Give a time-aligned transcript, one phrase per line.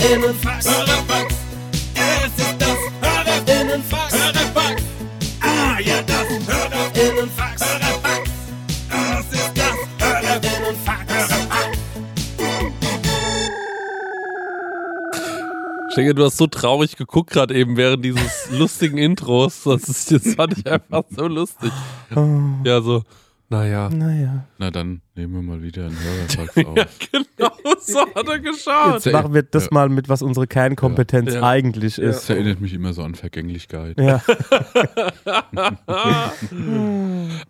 [0.00, 0.66] Hörerfax.
[0.68, 1.34] Hörerfax.
[1.94, 4.14] Es ist das Hörerinnenfax.
[4.14, 4.82] Hörerfax.
[5.40, 7.62] Ah, ja, das Hörerinnenfax.
[7.64, 8.30] Hörerfax.
[8.90, 11.12] Das ist das Hörerinnenfax.
[11.12, 11.78] Hörerfax.
[15.94, 19.62] Schenke, du hast so traurig geguckt gerade eben während dieses lustigen Intros.
[19.64, 21.72] Das, ist, das fand ich einfach so lustig.
[22.64, 23.04] Ja, so,
[23.50, 23.88] naja.
[23.88, 24.44] Naja.
[24.58, 26.98] Na dann nehmen wir mal wieder einen Hörerfax auf.
[27.12, 27.47] Genau
[27.80, 29.04] so hat er geschaut.
[29.04, 29.68] Jetzt machen wir das Ja.
[29.72, 31.42] mal mit, was unsere Kernkompetenz Ja.
[31.42, 32.30] eigentlich Das ist.
[32.30, 33.98] erinnert mich immer so an Vergänglichkeit.
[33.98, 34.22] Ja.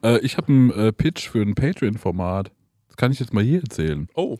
[0.02, 2.52] Äh, ich habe einen äh, Pitch für ein Patreon-Format.
[2.88, 4.08] Das kann ich jetzt mal hier erzählen.
[4.14, 4.38] Oh,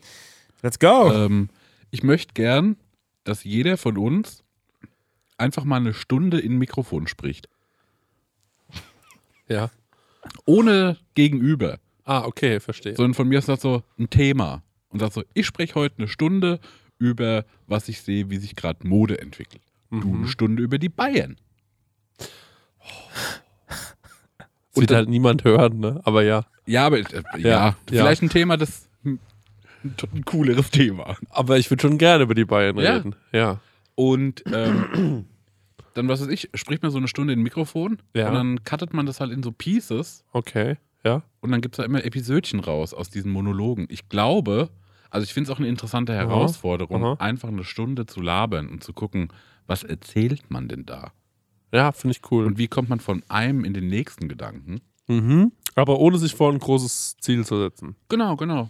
[0.61, 1.11] Let's go.
[1.13, 1.49] Ähm,
[1.91, 2.75] ich möchte gern,
[3.23, 4.43] dass jeder von uns
[5.37, 7.47] einfach mal eine Stunde in ein Mikrofon spricht.
[9.47, 9.69] ja.
[10.45, 11.79] Ohne Gegenüber.
[12.03, 12.95] Ah, okay, verstehe.
[12.95, 14.63] Sondern von mir ist das so ein Thema.
[14.89, 16.59] Und sagt so, ich spreche heute eine Stunde
[16.97, 19.61] über, was ich sehe, wie sich gerade Mode entwickelt.
[19.91, 20.17] Du Mhm.
[20.19, 21.37] eine Stunde über die Bayern.
[24.75, 25.99] Wird halt niemand hören, ne?
[26.05, 26.45] Aber ja.
[26.65, 27.03] Ja, aber äh,
[27.37, 29.19] ja, Ja, vielleicht ein Thema, das ein,
[29.83, 31.17] ein cooleres Thema.
[31.29, 32.95] Aber ich würde schon gerne über die Bayern Ja.
[32.97, 33.15] reden.
[33.31, 33.59] Ja.
[33.95, 35.25] Und ähm,
[35.95, 38.29] dann, was weiß ich, spricht man so eine Stunde in ein Mikrofon Ja.
[38.29, 40.77] und dann cuttet man das halt in so Pieces Okay.
[41.03, 41.23] Ja.
[41.41, 43.87] und dann gibt es da immer Episödchen raus aus diesen Monologen.
[43.89, 44.69] Ich glaube,
[45.09, 47.15] also ich finde es auch eine interessante Herausforderung, Aha.
[47.19, 49.29] einfach eine Stunde zu labern und zu gucken,
[49.67, 51.11] was erzählt man denn da?
[51.71, 52.45] Ja, finde ich cool.
[52.45, 54.81] Und wie kommt man von einem in den nächsten Gedanken?
[55.07, 55.51] Mhm.
[55.75, 57.95] Aber ohne sich vor ein großes Ziel zu setzen.
[58.09, 58.69] Genau, genau.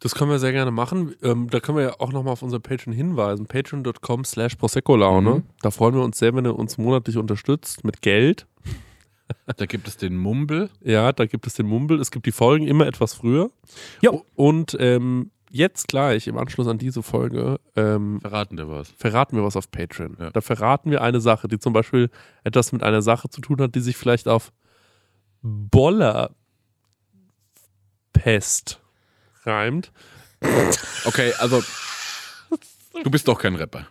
[0.00, 1.14] Das können wir sehr gerne machen.
[1.22, 3.46] Ähm, da können wir ja auch nochmal auf unser Patreon hinweisen.
[3.46, 5.36] Patreon.com slash Prosecco-Laune.
[5.36, 5.42] Mhm.
[5.62, 8.46] Da freuen wir uns sehr, wenn ihr uns monatlich unterstützt mit Geld.
[9.56, 10.70] Da gibt es den Mumbel.
[10.82, 12.00] Ja, da gibt es den Mumble.
[12.00, 13.50] Es gibt die Folgen immer etwas früher.
[14.00, 14.24] Jo.
[14.34, 18.90] Und ähm, jetzt gleich im Anschluss an diese Folge ähm, Verraten dir was.
[18.90, 20.16] verraten wir was auf Patreon.
[20.18, 20.30] Ja.
[20.30, 22.10] Da verraten wir eine Sache, die zum Beispiel
[22.44, 24.52] etwas mit einer Sache zu tun hat, die sich vielleicht auf
[25.42, 26.34] Bollerpest
[29.44, 29.92] reimt.
[31.04, 31.62] Okay, also
[33.04, 33.86] du bist doch kein Rapper.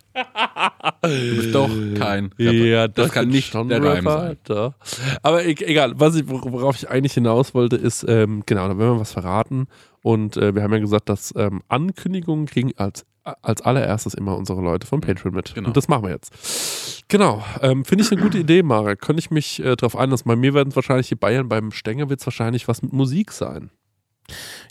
[1.02, 2.54] Du bist doch kein Rapper.
[2.54, 4.38] Ja, das kann nicht schon der Rapper, sein.
[4.44, 4.76] da.
[5.22, 8.78] Aber e egal, was ich, wor- worauf ich eigentlich hinaus wollte, ist, ähm, genau, da
[8.78, 9.68] werden wir was verraten.
[10.02, 13.06] Und äh, wir haben ja gesagt, dass ähm, Ankündigungen kriegen als,
[13.42, 15.56] als allererstes immer unsere Leute von Patreon mit.
[15.56, 15.68] Genau.
[15.70, 17.04] Und das machen wir jetzt.
[17.08, 19.02] Genau, ähm, finde ich eine gute Idee, Marek.
[19.02, 20.28] Könnte ich mich äh, darauf einlassen.
[20.28, 23.32] Bei mir werden es wahrscheinlich die Bayern, beim Stenger wird es wahrscheinlich was mit Musik
[23.32, 23.72] sein.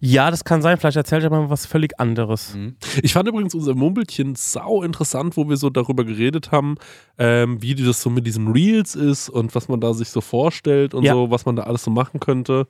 [0.01, 0.77] Ja, das kann sein.
[0.79, 2.55] Vielleicht erzählt er mal was völlig anderes.
[2.55, 2.77] Mhm.
[3.03, 6.77] Ich fand übrigens unser Mumbelchen sau interessant, wo wir so darüber geredet haben,
[7.19, 10.95] ähm, wie das so mit diesen Reels ist und was man da sich so vorstellt
[10.95, 11.13] und Ja.
[11.15, 12.67] so, was man da alles so machen könnte.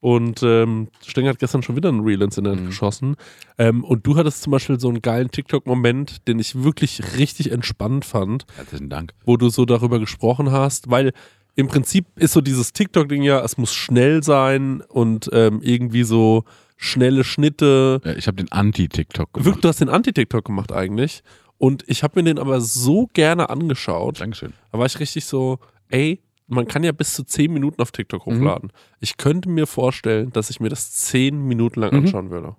[0.00, 2.66] Und ähm, Stenger hat gestern schon wieder ein Reel ins Internet Mhm.
[2.66, 3.16] geschossen.
[3.58, 8.04] Ähm, und du hattest zum Beispiel so einen geilen TikTok-Moment, den ich wirklich richtig entspannt
[8.04, 9.12] fand, Herzlichen Dank.
[9.24, 11.12] wo du so darüber gesprochen hast, weil
[11.58, 16.44] im Prinzip ist so dieses TikTok-Ding ja, es muss schnell sein und ähm, irgendwie so
[16.76, 18.00] schnelle Schnitte.
[18.04, 19.64] Ja, ich habe den Anti-TikTok Wirklich, gemacht.
[19.64, 21.22] du hast den Anti-TikTok gemacht eigentlich.
[21.58, 24.20] Und ich habe mir den aber so gerne angeschaut.
[24.20, 24.52] Dankeschön.
[24.70, 25.58] Da war ich richtig so,
[25.88, 28.36] ey, man kann ja bis zu 10 Minuten auf TikTok Mhm.
[28.38, 28.72] hochladen.
[29.00, 31.98] Ich könnte mir vorstellen, dass ich mir das 10 Minuten lang Mhm.
[31.98, 32.54] anschauen würde.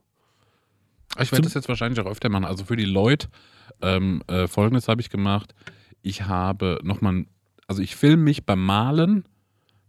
[1.19, 2.43] Ich werde das jetzt wahrscheinlich auch öfter machen.
[2.45, 3.29] Also für die Leute,
[3.81, 5.55] ähm, äh, folgendes habe ich gemacht.
[6.01, 7.25] Ich habe nochmal,
[7.69, 9.23] also ich filme mich beim Malen,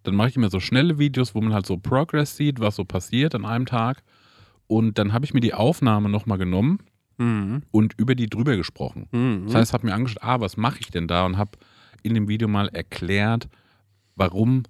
[0.03, 2.85] dann mache ich immer so schnelle Videos, wo man halt so Progress sieht, was so
[2.85, 4.03] passiert an einem Tag.
[4.67, 6.79] Und dann habe ich mir die Aufnahme nochmal genommen
[7.19, 7.63] Mhm.
[7.71, 9.07] und über die drüber gesprochen.
[9.13, 9.45] Mhm.
[9.47, 11.27] Das heißt, habe mir angeschaut, ah, was mache ich denn da?
[11.27, 11.53] Und habe
[12.03, 13.49] in dem Video mal erklärt,
[14.17, 14.63] warum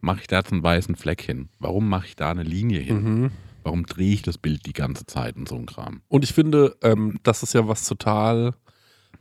[0.00, 1.48] mache ich da jetzt einen weißen Fleck hin?
[1.60, 3.02] Warum mache ich da eine Linie hin?
[3.22, 3.30] Mhm.
[3.64, 6.02] Warum drehe ich das Bild die ganze Zeit und so ein Kram?
[6.08, 8.54] Und ich finde, ähm, das ist ja was total,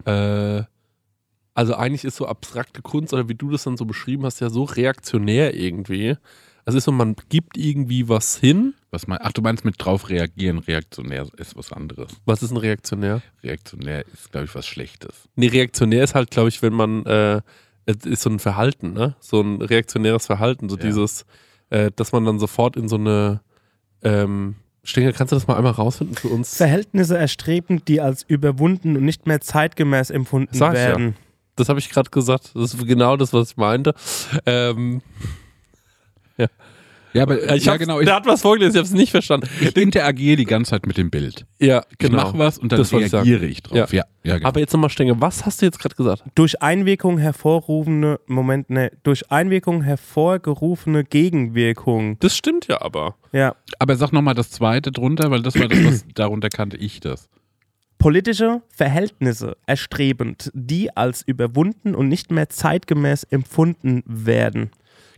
[0.06, 0.64] äh,
[1.58, 4.50] also eigentlich ist so abstrakte Kunst oder wie du das dann so beschrieben hast, ja
[4.52, 6.16] so reaktionär irgendwie.
[6.66, 8.76] Es ist so, man gibt irgendwie was hin.
[8.92, 12.12] Was mein, ach, du meinst mit drauf reagieren, reaktionär ist was anderes.
[12.26, 13.24] Was ist ein Reaktionär?
[13.42, 15.28] Reaktionär ist, glaube ich, was Schlechtes.
[15.36, 17.42] Nee, reaktionär ist halt, glaube ich, wenn man, äh,
[17.88, 19.16] es ist so ein Verhalten, ne?
[19.20, 20.84] So ein reaktionäres Verhalten, so Ja.
[20.84, 21.26] dieses,
[21.72, 23.42] äh, dass man dann sofort in so eine,
[24.04, 26.56] ähm, Stenger, kannst du das mal einmal rausfinden für uns?
[26.56, 30.98] Verhältnisse erstreben, die als überwunden und nicht mehr zeitgemäß empfunden Sag ich ja.
[31.58, 32.52] Das habe ich gerade gesagt.
[32.56, 33.94] Das ist genau das, was ich meinte.
[34.46, 35.02] Ähm,
[36.38, 36.48] Ja,
[37.14, 38.00] Ja, aber Ich ja, genau.
[38.00, 39.50] Ich, der hat was vorgelesen, ich habe es nicht verstanden.
[39.60, 41.46] ich interagiere die ganze Zeit mit dem Bild.
[41.60, 42.18] Ja, Ich genau.
[42.26, 43.92] mache was und dann Das wollte ich reagiere ich drauf.
[43.92, 44.48] Ja, ja, genau.
[44.50, 46.24] Aber jetzt nochmal, Stenge, was hast du jetzt gerade gesagt?
[46.36, 52.20] Durch Einwirkung hervorrufende, Moment, ne, durch Einwirkung hervorgerufene Gegenwirkung.
[52.20, 53.16] Das stimmt ja aber.
[53.32, 53.56] Ja.
[53.80, 57.30] Aber sag nochmal das zweite drunter, weil das war das, was darunter kannte ich das.
[57.98, 64.70] Politische Verhältnisse erstrebend, die als überwunden und nicht mehr zeitgemäß empfunden werden.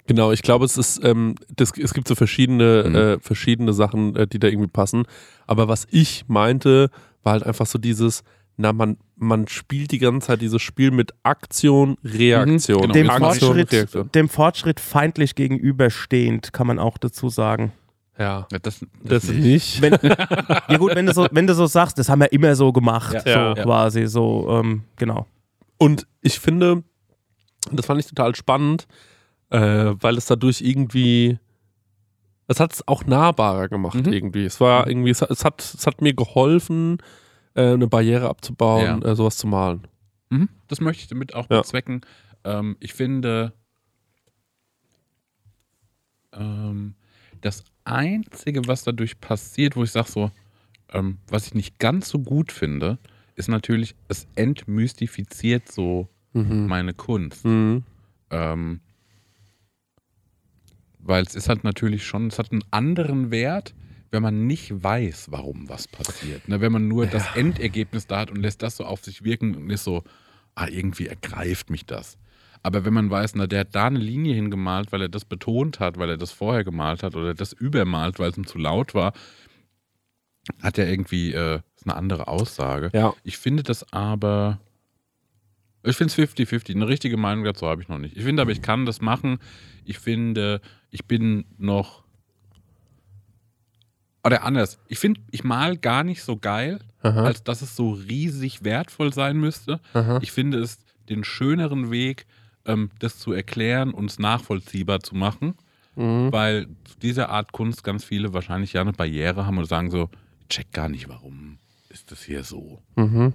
[0.07, 2.95] Genau, ich glaube, es ist, ähm, das, es gibt so verschiedene, Mhm.
[2.95, 5.03] äh, verschiedene Sachen, äh, die da irgendwie passen.
[5.45, 6.89] Aber was ich meinte,
[7.21, 8.23] war halt einfach so dieses,
[8.57, 12.77] na, man, man spielt die ganze Zeit dieses Spiel mit Aktion, Reaktion.
[12.77, 12.93] Mhm, genau.
[12.93, 14.11] Dem, ich- Fortschritt, Reaktion.
[14.15, 17.71] dem Fortschritt feindlich gegenüberstehend, kann man auch dazu sagen.
[18.19, 18.47] Ja.
[18.51, 19.81] Ja, Das, Das nicht.
[19.81, 22.71] Wenn, ja gut, wenn du, so, wenn du so sagst, das haben wir immer so
[22.73, 23.21] gemacht, Ja.
[23.21, 23.53] so Ja.
[23.55, 25.25] quasi, so, ähm, genau.
[25.77, 26.83] Und ich finde,
[27.71, 28.87] das fand ich total spannend,
[29.51, 29.59] äh,
[29.99, 31.39] weil es dadurch irgendwie,
[32.47, 34.11] es hat es auch nahbarer gemacht Mhm.
[34.13, 34.43] irgendwie.
[34.45, 36.97] Es war irgendwie, es hat, es hat, es hat mir geholfen,
[37.53, 39.11] äh, eine Barriere abzubauen, Ja.
[39.11, 39.87] äh, sowas zu malen.
[40.29, 41.59] Mhm, das möchte ich damit auch Ja.
[41.61, 42.01] bezwecken.
[42.43, 43.53] Ähm, ich finde,
[46.33, 46.95] ähm,
[47.41, 50.31] das Einzige, was dadurch passiert, wo ich sage so,
[50.91, 52.97] ähm, was ich nicht ganz so gut finde,
[53.35, 56.67] ist natürlich, es entmystifiziert so Mhm.
[56.67, 57.43] meine Kunst.
[57.45, 57.83] Mhm.
[58.29, 58.81] Ähm,
[60.99, 63.73] weil es ist halt natürlich schon, es hat einen anderen Wert,
[64.11, 66.47] wenn man nicht weiß, warum was passiert.
[66.47, 66.61] Ne?
[66.61, 69.69] Wenn man nur das Endergebnis da hat und lässt das so auf sich wirken und
[69.69, 70.03] ist so,
[70.55, 72.17] ah, irgendwie ergreift mich das.
[72.61, 75.79] Aber wenn man weiß, na, der hat da eine Linie hingemalt, weil er das betont
[75.79, 78.93] hat, weil er das vorher gemalt hat oder das übermalt, weil es ihm zu laut
[78.93, 79.13] war,
[80.61, 82.89] hat er irgendwie äh, eine andere Aussage.
[82.93, 83.13] Ja.
[83.23, 84.59] Ich finde das aber.
[85.83, 86.75] Ich finde es 50-50.
[86.75, 88.17] Eine richtige Meinung dazu habe ich noch nicht.
[88.17, 89.39] Ich finde aber, ich kann das machen.
[89.85, 90.59] Ich finde,
[90.89, 92.03] ich bin noch.
[94.25, 94.79] Oder anders.
[94.87, 97.23] Ich finde, ich mal gar nicht so geil, Aha.
[97.23, 99.79] als dass es so riesig wertvoll sein müsste.
[99.93, 100.19] Aha.
[100.21, 102.25] Ich finde es den schöneren Weg,
[102.65, 105.55] ähm, das zu erklären und es nachvollziehbar zu machen,
[105.95, 106.31] Mhm.
[106.31, 110.09] weil zu dieser Art Kunst ganz viele wahrscheinlich ja eine Barriere haben und sagen so,
[110.49, 111.57] check gar nicht, warum
[111.89, 112.79] ist das hier so.
[112.95, 113.33] Mhm.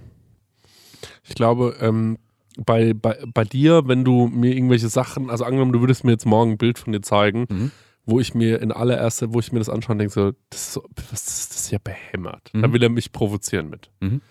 [1.23, 2.17] Ich glaube, ähm,
[2.57, 6.25] bei, bei, bei dir, wenn du mir irgendwelche Sachen, also angenommen, du würdest mir jetzt
[6.25, 7.71] morgen ein Bild von dir zeigen, Mhm.
[8.05, 10.73] wo ich mir in allererster, wo ich mir das anschaue und denke so, das ist,
[10.73, 12.49] so, ist das ist ja behämmert.
[12.53, 12.73] Da Mhm.
[12.73, 13.89] will er mich provozieren mit.
[13.99, 14.21] Mhm.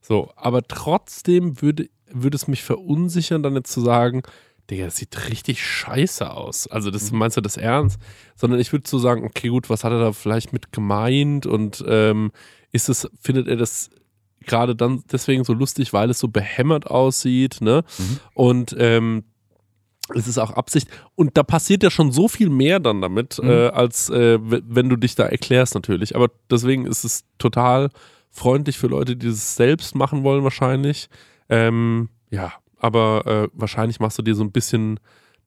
[0.00, 4.22] So, aber trotzdem würde, würde es mich verunsichern, dann jetzt zu sagen,
[4.70, 6.66] Digga, das sieht richtig scheiße aus.
[6.68, 7.18] Also das Mhm.
[7.18, 7.98] meinst du das ernst?
[8.36, 11.84] Sondern ich würde so sagen, okay, gut, was hat er da vielleicht mit gemeint und
[11.86, 12.30] ähm,
[12.70, 13.90] ist es, findet er das
[14.46, 17.84] gerade dann deswegen so lustig, weil es so behämmert aussieht, ne?
[17.98, 18.18] Mhm.
[18.34, 19.24] Und ähm,
[20.14, 20.88] es ist auch Absicht.
[21.14, 23.48] Und da passiert ja schon so viel mehr dann damit, Mhm.
[23.50, 26.14] äh, als äh, wenn du dich da erklärst natürlich.
[26.16, 27.90] Aber deswegen ist es total
[28.30, 31.08] freundlich für Leute, die das selbst machen wollen wahrscheinlich.
[31.52, 34.98] Ähm, ja, aber äh, wahrscheinlich machst du dir so ein bisschen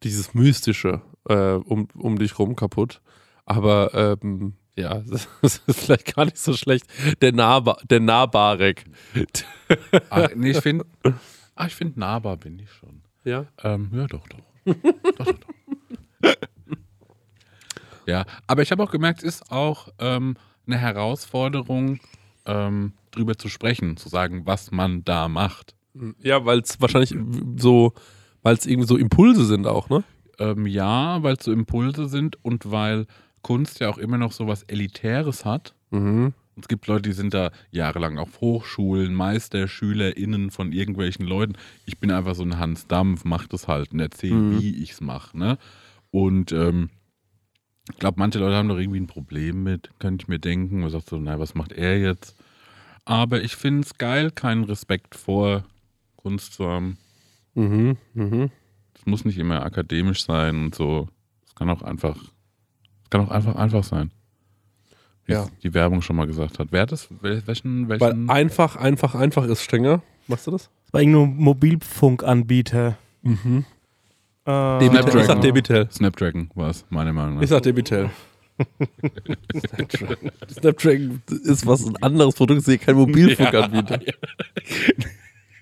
[0.03, 3.01] dieses Mystische äh, um, um dich rum kaputt.
[3.45, 6.85] Aber ähm, ja, das ist vielleicht gar nicht so schlecht.
[7.21, 8.85] Der, Nahba der Nahbarek.
[10.11, 10.85] Ah, nee, ich finde,
[11.55, 13.01] ah, ich finde nahbar bin ich schon.
[13.23, 13.47] Ja.
[13.63, 14.37] Ähm, ja, doch, doch.
[14.65, 15.35] doch, doch,
[16.21, 16.35] doch.
[18.05, 20.35] ja, aber ich habe auch gemerkt, es ist auch ähm,
[20.67, 21.99] eine Herausforderung,
[22.45, 25.73] ähm, drüber zu sprechen, zu sagen, was man da macht.
[26.21, 27.15] Ja, weil es wahrscheinlich
[27.57, 27.93] so,
[28.43, 30.03] weil es irgendwie so Impulse sind auch, ne?
[30.39, 33.05] Ähm, ja, weil es so Impulse sind und weil
[33.41, 35.73] Kunst ja auch immer noch so was Elitäres hat.
[35.91, 36.33] Mhm.
[36.59, 41.53] Es gibt Leute, die sind da jahrelang auf Hochschulen, Meister, SchülerInnen von irgendwelchen Leuten.
[41.85, 44.59] Ich bin einfach so ein Hans Dampf, mach das halt und erzähl, Mhm.
[44.61, 45.37] wie ich's mache.
[45.37, 45.57] Ne?
[46.11, 46.89] Und ähm,
[47.91, 50.79] ich glaube, manche Leute haben doch irgendwie ein Problem mit, könnte ich mir denken.
[50.79, 52.35] Man sagt so, naja, was macht er jetzt?
[53.03, 55.65] Aber ich finde es geil, keinen Respekt vor
[56.25, 56.97] Kunst zu haben.
[57.53, 57.97] Mhm.
[58.15, 58.49] Mhm.
[58.95, 61.07] Es muss nicht immer akademisch sein und so.
[61.45, 62.15] Es kann auch einfach,
[63.03, 64.09] es kann auch einfach einfach sein.
[65.25, 65.43] Wie Ja.
[65.43, 66.69] es die Werbung schon mal gesagt hat.
[66.71, 67.09] Wer hat das?
[67.21, 68.27] Wel- Welchen, Weil welchen?
[68.31, 70.01] einfach, einfach, einfach ist strenger.
[70.27, 70.71] Machst du das?
[70.85, 72.97] Das war irgendein Mobilfunkanbieter.
[73.21, 73.65] Mhm.
[74.45, 75.19] Äh, Debitel.
[75.19, 75.87] Ich sag Debitel.
[75.91, 77.41] Snapdragon war es, meiner Meinung nach.
[77.43, 78.09] Ich sag Debitel.
[80.49, 83.99] Snapdragon ist was ein anderes Produkt, ist hier kein Mobilfunkanbieter.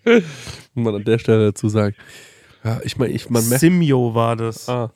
[0.05, 0.23] Muss
[0.73, 1.95] man an der Stelle dazu sagen.
[2.63, 3.61] Ja, ich meine, ich, man merkt.
[3.61, 4.69] Simio war das.
[4.69, 4.91] Ah.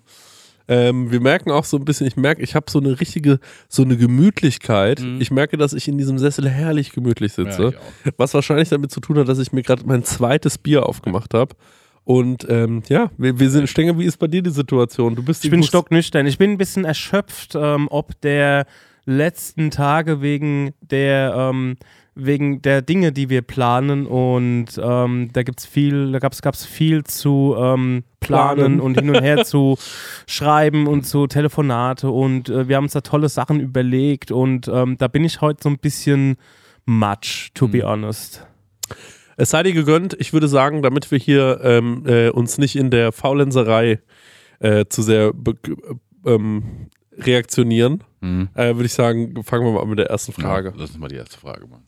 [0.69, 3.83] Ähm, wir merken auch so ein bisschen, ich merke, ich habe so eine richtige, so
[3.83, 4.99] eine Gemütlichkeit.
[4.99, 5.21] Mhm.
[5.21, 7.67] Ich merke, dass ich in diesem Sessel herrlich gemütlich Ja, sitze.
[7.69, 8.11] auch.
[8.17, 11.55] Was wahrscheinlich damit zu tun hat, dass ich mir gerade mein zweites Bier aufgemacht habe.
[12.03, 15.15] Und ähm, ja, wir, wir sind, Stenger, wie ist bei dir die Situation?
[15.15, 16.25] Du bist Ich bin stocknüchtern.
[16.25, 18.65] Ich bin ein bisschen erschöpft, ähm, ob der
[19.05, 21.75] letzten Tage wegen der ähm,
[22.17, 27.03] wegen der Dinge, die wir planen und ähm, da gibt's viel, da gab's gab's viel
[27.03, 28.79] zu ähm, planen, Planen.
[28.81, 29.77] und hin und her zu
[30.27, 34.97] schreiben und zu Telefonate und äh, wir haben uns da tolle Sachen überlegt und ähm,
[34.97, 36.37] da bin ich heute so ein bisschen
[36.85, 38.45] much, to be honest.
[39.35, 42.89] Es sei dir gegönnt, ich würde sagen, damit wir hier ähm, äh, uns nicht in
[42.89, 43.99] der Faulenserei
[44.59, 45.31] äh, zu sehr
[46.25, 48.49] ähm, reaktionieren, Mhm.
[48.55, 50.69] äh, würde ich sagen, fangen wir mal an mit der ersten Frage.
[50.69, 51.87] Ja, lass uns mal die erste Frage machen.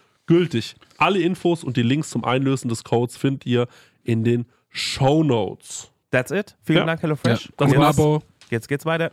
[0.31, 0.75] gültig.
[0.97, 3.67] Alle Infos und die Links zum Einlösen des Codes findet ihr
[4.03, 5.91] in den Show Notes.
[6.11, 6.57] That's it.
[6.63, 6.85] Vielen Ja.
[6.85, 7.51] Dank, HelloFresh.
[7.59, 7.67] Ja.
[7.67, 8.21] Das Abo.
[8.49, 9.11] jetzt geht's weiter.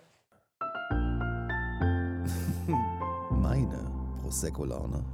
[3.31, 5.05] Meine Prosecco-Laune.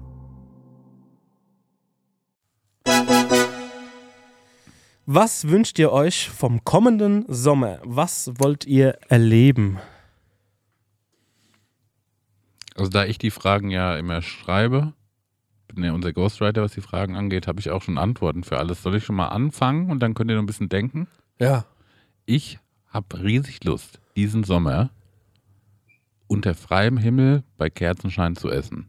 [5.07, 7.79] Was wünscht ihr euch vom kommenden Sommer?
[7.85, 9.79] Was wollt ihr erleben?
[12.75, 14.95] Also da ich die Fragen ja immer schreibe,
[15.83, 18.83] ja unser Ghostwriter, was die Fragen angeht, habe ich auch schon Antworten für alles.
[18.83, 21.09] Soll ich schon mal anfangen und dann könnt ihr noch ein bisschen denken?
[21.41, 21.65] Ja.
[22.27, 24.91] Ich habe riesig Lust, diesen Sommer
[26.27, 28.89] unter freiem Himmel bei Kerzenschein zu essen.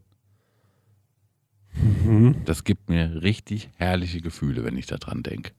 [2.46, 5.52] Das gibt mir richtig herrliche Gefühle, wenn ich daran denke.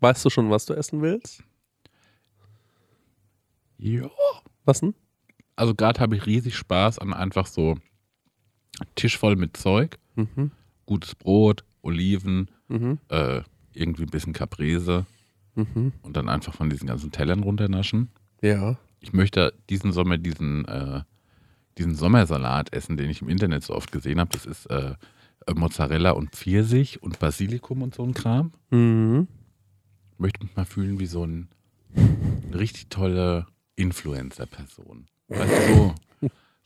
[0.00, 1.42] Weißt du schon, was du essen willst?
[3.78, 4.08] Ja.
[4.64, 4.94] Was denn?
[5.56, 7.76] Also gerade habe ich riesig Spaß an einfach so
[8.94, 10.50] Tisch voll mit Zeug, Mhm.
[10.86, 12.98] gutes Brot, Oliven, Mhm.
[13.08, 13.42] äh,
[13.72, 15.06] irgendwie ein bisschen Caprese
[15.54, 15.92] Mhm.
[16.02, 18.08] und dann einfach von diesen ganzen Tellern runternaschen.
[18.42, 18.78] Ja.
[19.00, 21.02] Ich möchte diesen Sommer diesen, äh,
[21.78, 24.30] diesen Sommersalat essen, den ich im Internet so oft gesehen habe.
[24.32, 24.94] Das ist äh,
[25.54, 28.52] Mozzarella und Pfirsich und Basilikum und so ein Kram.
[28.70, 29.28] Mhm.
[30.18, 31.48] möchte mich mal fühlen wie so ein,
[31.94, 35.06] eine richtig tolle Influencer-Person.
[35.28, 35.94] Weißt du, so,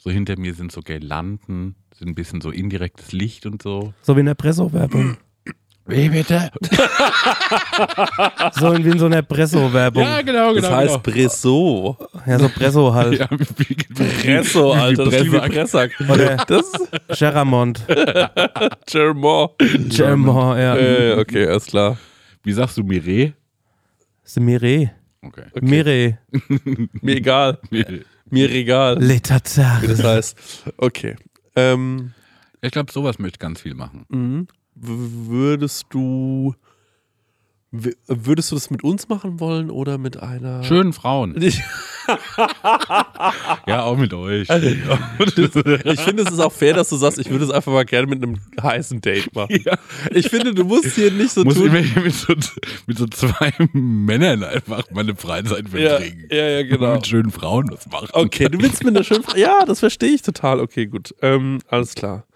[0.02, 3.92] so hinter mir sind so Girlanden, sind ein bisschen so indirektes Licht und so.
[4.02, 5.18] So wie in der Presso-Werbung.
[5.86, 6.50] Wie bitte?
[8.58, 10.02] so wie in so einer Presso-Werbung.
[10.02, 10.60] Ja, genau, genau.
[10.62, 11.16] Das heißt genau.
[11.16, 11.98] Bresso.
[12.26, 13.18] Ja, so Presso halt.
[13.18, 15.04] Ja, wie, Presso, wie Alter.
[15.04, 15.90] Das ist wie Pressack.
[16.08, 16.72] Oder Das
[17.18, 17.84] Geramont.
[18.86, 19.52] Germont.
[19.88, 20.76] Germont, ja.
[20.76, 21.98] Äh, okay, alles klar.
[22.42, 23.34] Wie sagst du Mireille?
[24.24, 24.92] C'est Mireille.
[25.22, 25.44] Okay.
[25.52, 25.66] Okay.
[25.66, 26.18] Mireille.
[27.02, 27.58] Mir egal.
[27.70, 28.04] Mireille.
[28.30, 28.98] Mir egal.
[29.02, 29.22] Les
[29.82, 30.36] Wie das heißt.
[30.76, 31.16] Okay.
[31.56, 32.12] Ähm,
[32.62, 34.04] Ich glaube, sowas möchte ich ganz viel machen.
[34.08, 34.46] mhm.
[34.74, 36.54] Würdest du.
[37.72, 40.64] Würdest du das mit uns machen wollen oder mit einer.
[40.64, 41.40] Schönen Frauen.
[41.40, 41.60] Ich,
[43.66, 44.48] Ja, auch mit euch.
[44.50, 48.06] ich finde, es ist auch fair, dass du sagst, ich würde es einfach mal gerne
[48.08, 49.56] mit einem heißen Date machen.
[49.64, 49.74] Ja.
[50.10, 51.66] Ich finde, du musst hier nicht so Muss tun.
[51.66, 52.34] immer hier mit so,
[52.86, 56.26] mit so zwei Männern einfach meine Freizeit Ja, verbringen.
[56.30, 56.94] ja, ja, genau.
[56.94, 58.08] Mit schönen Frauen das machen.
[58.12, 59.36] Okay, du willst mit einer schönen Frau.
[59.36, 60.60] Ja, das verstehe ich total.
[60.60, 61.14] Okay, gut.
[61.22, 62.26] Ähm, alles klar.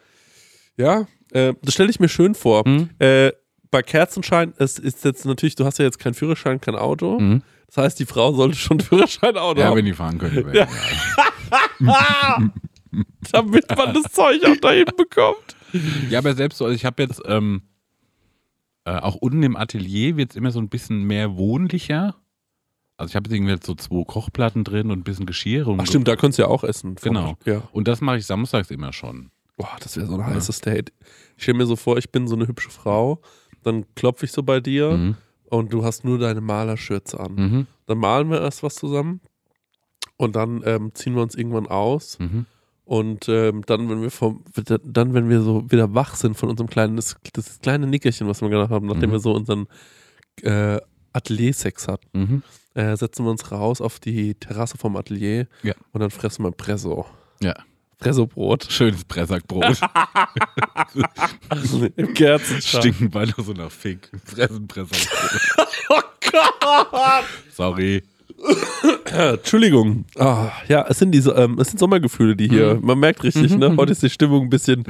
[0.76, 2.64] Ja, äh, das stelle ich mir schön vor.
[2.64, 2.90] Hm?
[2.98, 3.32] Äh,
[3.75, 7.19] bei Kerzenschein, es ist jetzt natürlich, du hast ja jetzt keinen Führerschein, kein Auto.
[7.19, 7.43] Mhm.
[7.66, 10.47] Das heißt, die Frau sollte schon Führerschein, Auto Ja, haben, wenn die fahren könnte.
[10.47, 10.69] wäre ja.
[13.33, 15.57] damit man das Zeug auch dahin bekommt.
[16.09, 17.62] ja, aber selbst so, also ich habe jetzt ähm,
[18.85, 22.14] äh, auch unten im Atelier wird es immer so ein bisschen mehr wohnlicher.
[22.97, 25.66] Also ich habe jetzt irgendwie so zwei Kochplatten drin und ein bisschen Geschirr.
[25.66, 26.95] Und Ach stimmt, da könntest du ja auch essen.
[27.02, 27.35] Genau.
[27.45, 27.62] Ja.
[27.73, 29.33] Und das mache ich samstags immer schon.
[29.57, 30.93] Boah, das wäre so ein heißes Date.
[31.37, 33.21] Ich stelle mir so vor, ich bin so eine hübsche Frau,
[33.64, 35.16] dann klopfe ich so bei dir Mhm.
[35.47, 37.35] und du hast nur deine Malerschürze an.
[37.35, 37.66] Mhm.
[37.87, 39.21] Dann malen wir erst was zusammen
[40.16, 42.47] und dann ähm, ziehen wir uns irgendwann aus Mhm.
[42.85, 44.44] und ähm, dann, wenn wir vom,
[44.85, 48.40] dann, wenn wir so wieder wach sind von unserem kleinen, das, das kleine Nickerchen, was
[48.40, 49.14] wir gemacht haben, nachdem Mhm.
[49.14, 49.66] wir so unseren
[50.42, 50.80] äh,
[51.12, 52.42] Atelier-Sex hatten, Mhm.
[52.75, 55.75] äh, setzen wir uns raus auf die Terrasse vom Atelier Ja.
[55.92, 57.06] und dann fressen wir Presso.
[57.41, 57.54] Ja.
[58.04, 58.67] Presso-Brot.
[58.69, 59.64] Schönes Pressackbrot.
[61.97, 62.82] Im Kerzenschein.
[62.82, 64.10] Stinken beide so nach Fick.
[64.25, 65.69] Fressen Pressackbrot.
[65.90, 66.00] Oh
[66.32, 67.25] Gott!
[67.52, 68.02] Sorry.
[69.12, 70.06] Entschuldigung.
[70.19, 72.78] Ah, ja, es sind diese, ähm, es sind Sommergefühle, die hier.
[72.80, 73.75] Man merkt richtig, ne?
[73.76, 74.82] Heute ist die Stimmung ein bisschen.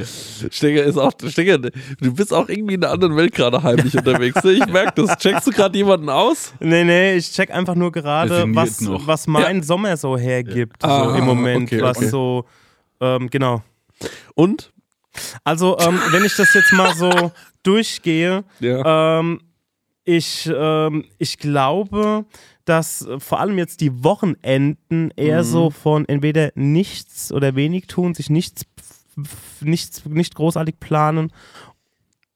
[0.50, 4.42] Stenger ist auch, Stenger, du bist auch irgendwie in einer anderen Welt gerade heimlich unterwegs.
[4.44, 4.52] Ne?
[4.52, 5.18] Ich merke das.
[5.18, 6.54] Checkst du gerade jemanden aus?
[6.60, 9.06] Nee, nee, ich check einfach nur gerade, was, noch.
[9.06, 10.82] was mein Sommer so hergibt.
[10.82, 11.64] Ah, so im Moment.
[11.64, 12.08] okay, was okay.
[12.08, 12.46] so,
[13.00, 13.62] ähm, genau.
[14.34, 14.72] Und?
[15.44, 19.18] Also, ähm, wenn ich das jetzt mal so durchgehe, Ja.
[19.20, 19.40] ähm,
[20.04, 22.24] ich, ähm, ich glaube,
[22.64, 25.46] dass vor allem jetzt die Wochenenden eher Mhm.
[25.46, 28.64] so von entweder nichts oder wenig tun, sich nichts,
[29.60, 31.32] nichts nicht großartig planen.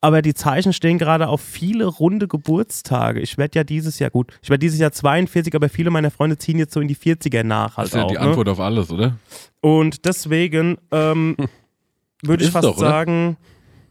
[0.01, 3.21] Aber die Zeichen stehen gerade auf viele runde Geburtstage.
[3.21, 6.39] Ich werde ja dieses Jahr, gut, ich werde dieses Jahr 42, aber viele meiner Freunde
[6.39, 7.77] ziehen jetzt so in die 40er nach.
[7.77, 8.21] Halt Das ist ja auch, die ne?
[8.21, 9.17] Antwort auf alles, oder?
[9.61, 11.37] Und deswegen ähm,
[12.23, 13.37] würde ich fast doch, oder?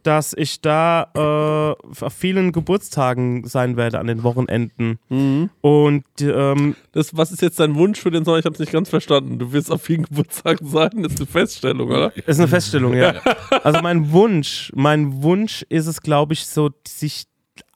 [0.07, 4.99] Dass ich da äh, auf vielen Geburtstagen sein werde an den Wochenenden.
[5.09, 5.49] Mhm.
[5.59, 8.39] Und ähm, Das, was ist jetzt dein Wunsch für den Sommer?
[8.39, 9.37] Ich habe es nicht ganz verstanden.
[9.37, 11.03] Du willst auf vielen Geburtstagen sein?
[11.03, 12.15] Das ist eine Feststellung, oder?
[12.15, 13.15] ist eine Feststellung, ja.
[13.63, 17.25] Also mein Wunsch, mein Wunsch ist es, glaube ich, so, sich,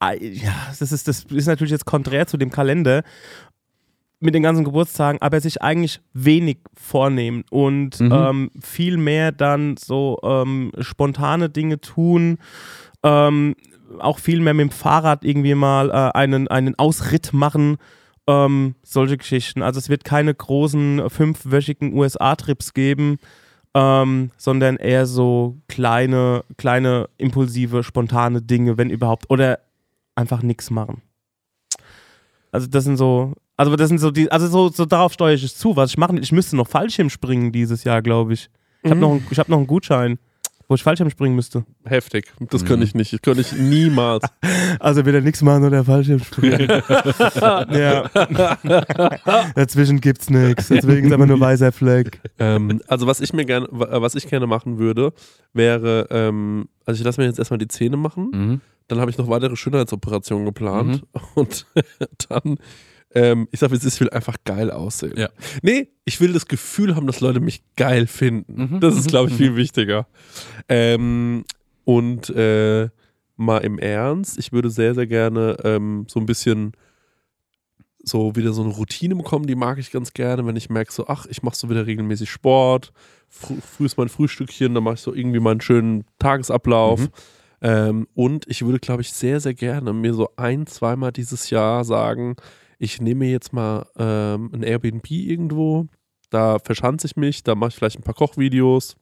[0.02, 3.04] ja, das ist, das ist natürlich jetzt konträr zu dem Kalender
[4.22, 8.12] mit den ganzen Geburtstagen, aber sich eigentlich wenig vornehmen und Mhm.
[8.12, 12.38] ähm, viel mehr dann so ähm, spontane Dinge tun,
[13.04, 13.56] ähm,
[14.00, 17.78] auch viel mehr mit dem Fahrrad irgendwie mal äh, einen, einen Ausritt machen,
[18.28, 19.64] ähm, solche Geschichten.
[19.64, 23.18] Also es wird keine großen fünfwöchigen USA-Trips geben,
[23.74, 29.30] ähm, sondern eher so kleine, kleine, impulsive, spontane Dinge, wenn überhaupt.
[29.30, 29.60] Oder
[30.16, 31.02] einfach nichts machen.
[32.52, 35.44] Also das sind so, also das sind so die, also so, so darauf steuere ich
[35.44, 36.24] es zu, was ich machen will.
[36.24, 38.50] Ich müsste noch Fallschirm springen dieses Jahr, glaube ich.
[38.84, 40.18] Ich habe noch, einen- ich hab noch einen Gutschein,
[40.68, 41.64] wo ich Fallschirm springen müsste.
[41.86, 42.32] Heftig.
[42.50, 43.14] Das könnte ich nicht.
[43.14, 44.24] Das könnte ich niemals.
[44.80, 46.68] Also wieder nichts machen oder Fallschirm springen.
[47.42, 48.10] ja.
[49.56, 50.70] Dazwischen gibt's nichts.
[50.70, 52.20] Deswegen ist einfach nur weißer Fleck.
[52.40, 55.14] ähm, also was ich mir gerne, was ich gerne machen würde,
[55.54, 58.30] wäre, ähm, also ich lasse mir jetzt erstmal die Zähne machen.
[58.34, 58.62] Mhm.
[58.88, 61.04] Dann habe ich noch weitere Schönheitsoperationen geplant
[61.36, 61.66] und
[62.30, 62.58] dann
[63.14, 65.14] Ähm, ich sag, es will einfach geil aussehen.
[65.18, 65.30] Ja.
[65.62, 68.76] Nee, ich will das Gefühl haben, dass Leute mich geil finden.
[68.76, 69.56] Mhm, Das ist, mhm, glaube ich, viel mhm.
[69.58, 70.08] wichtiger.
[70.70, 71.44] Ähm,
[71.84, 72.90] und äh,
[73.36, 76.74] mal im Ernst, ich würde sehr, sehr gerne ähm, so ein bisschen
[78.04, 81.08] so wieder so eine Routine bekommen, die mag ich ganz gerne, wenn ich merke, so,
[81.08, 82.94] ach, ich mache so wieder regelmäßig Sport,
[83.30, 87.02] früh, früh ist mein Frühstückchen, dann mache ich so irgendwie meinen schönen Tagesablauf.
[87.02, 87.10] Mhm.
[87.62, 91.84] Ähm, und ich würde, glaube ich, sehr, sehr gerne mir so ein, zweimal dieses Jahr
[91.84, 92.36] sagen,
[92.82, 95.88] ich nehme mir jetzt mal ähm, ein Airbnb irgendwo,
[96.32, 98.96] da verschanze ich mich, da mache ich vielleicht ein paar Kochvideos,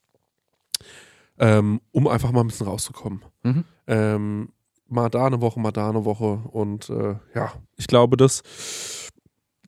[1.39, 3.23] ähm, um einfach mal ein bisschen rauszukommen.
[3.43, 3.63] Mhm.
[3.87, 4.49] Ähm,
[4.89, 6.41] mal da eine Woche, mal da eine Woche.
[6.51, 8.43] Und äh, ja, ich glaube, das,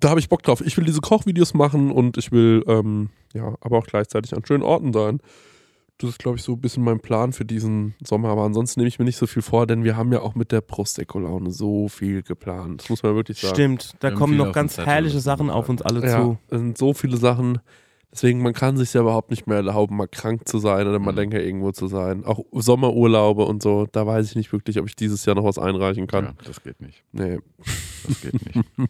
[0.02, 0.60] da habe ich Bock drauf.
[0.60, 4.64] Ich will diese Kochvideos machen und ich will, ähm, ja, aber auch gleichzeitig an schönen
[4.64, 5.22] Orten sein.
[6.02, 8.30] Das ist, glaube ich, so ein bisschen mein Plan für diesen Sommer.
[8.30, 10.52] Aber ansonsten nehme ich mir nicht so viel vor, denn wir haben ja auch mit
[10.52, 12.82] der Prosecco-Laune so viel geplant.
[12.82, 13.54] Das muss man wirklich sagen.
[13.56, 16.38] Stimmt, da kommen noch ganz herrliche Sachen auf uns alle Ja, zu.
[16.50, 17.60] es sind so viele Sachen.
[18.14, 21.12] Deswegen, man kann sich ja überhaupt nicht mehr erlauben, mal krank zu sein oder mal
[21.14, 21.18] Mhm.
[21.18, 22.26] länger irgendwo zu sein.
[22.26, 25.58] Auch Sommerurlaube und so, da weiß ich nicht wirklich, ob ich dieses Jahr noch was
[25.58, 26.26] einreichen kann.
[26.26, 27.06] Ja, das geht nicht.
[27.14, 27.40] Nee.
[28.06, 28.68] Das geht nicht.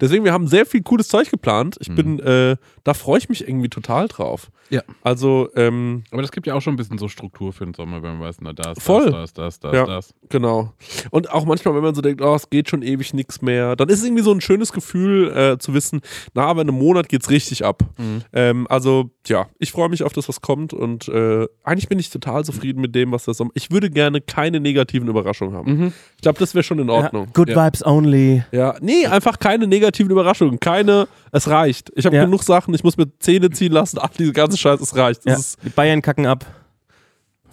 [0.00, 1.76] Deswegen, wir haben sehr viel cooles Zeug geplant.
[1.80, 1.94] Ich Mhm.
[1.96, 4.50] bin, äh, da freue ich mich irgendwie total drauf.
[4.70, 4.82] Ja.
[5.02, 8.02] Also, ähm, Aber das gibt ja auch schon ein bisschen so Struktur für den Sommer,
[8.02, 9.10] wenn man weiß, na das, Voll.
[9.10, 9.86] das, das, das, das, Ja.
[9.86, 10.14] das.
[10.28, 10.72] genau.
[11.10, 13.88] Und auch manchmal, wenn man so denkt, oh, es geht schon ewig nichts mehr, dann
[13.88, 16.00] ist es irgendwie so ein schönes Gefühl äh, zu wissen,
[16.34, 17.82] na, aber in einem Monat geht's richtig ab.
[17.98, 18.22] Mhm.
[18.32, 22.10] Ähm, also, ja, ich freue mich auf das, was kommt und äh, eigentlich bin ich
[22.10, 23.50] total zufrieden mit dem, was das Sommer.
[23.54, 25.72] Ich würde gerne keine negativen Überraschungen haben.
[25.76, 25.92] Mhm.
[26.16, 27.24] Ich glaube, das wäre schon in Ordnung.
[27.26, 27.66] Ja, good Ja.
[27.66, 28.44] Vibes only.
[28.52, 30.60] Ja, nee, einfach keine negativen Überraschungen.
[30.60, 31.90] Keine, es reicht.
[31.94, 32.24] Ich habe Ja.
[32.24, 33.98] genug Sachen, ich muss mir Zähne ziehen lassen.
[34.00, 35.24] Ach, diese ganze Scheiße, es reicht.
[35.26, 35.34] Ja.
[35.34, 36.44] ist, Die Bayern kacken ab.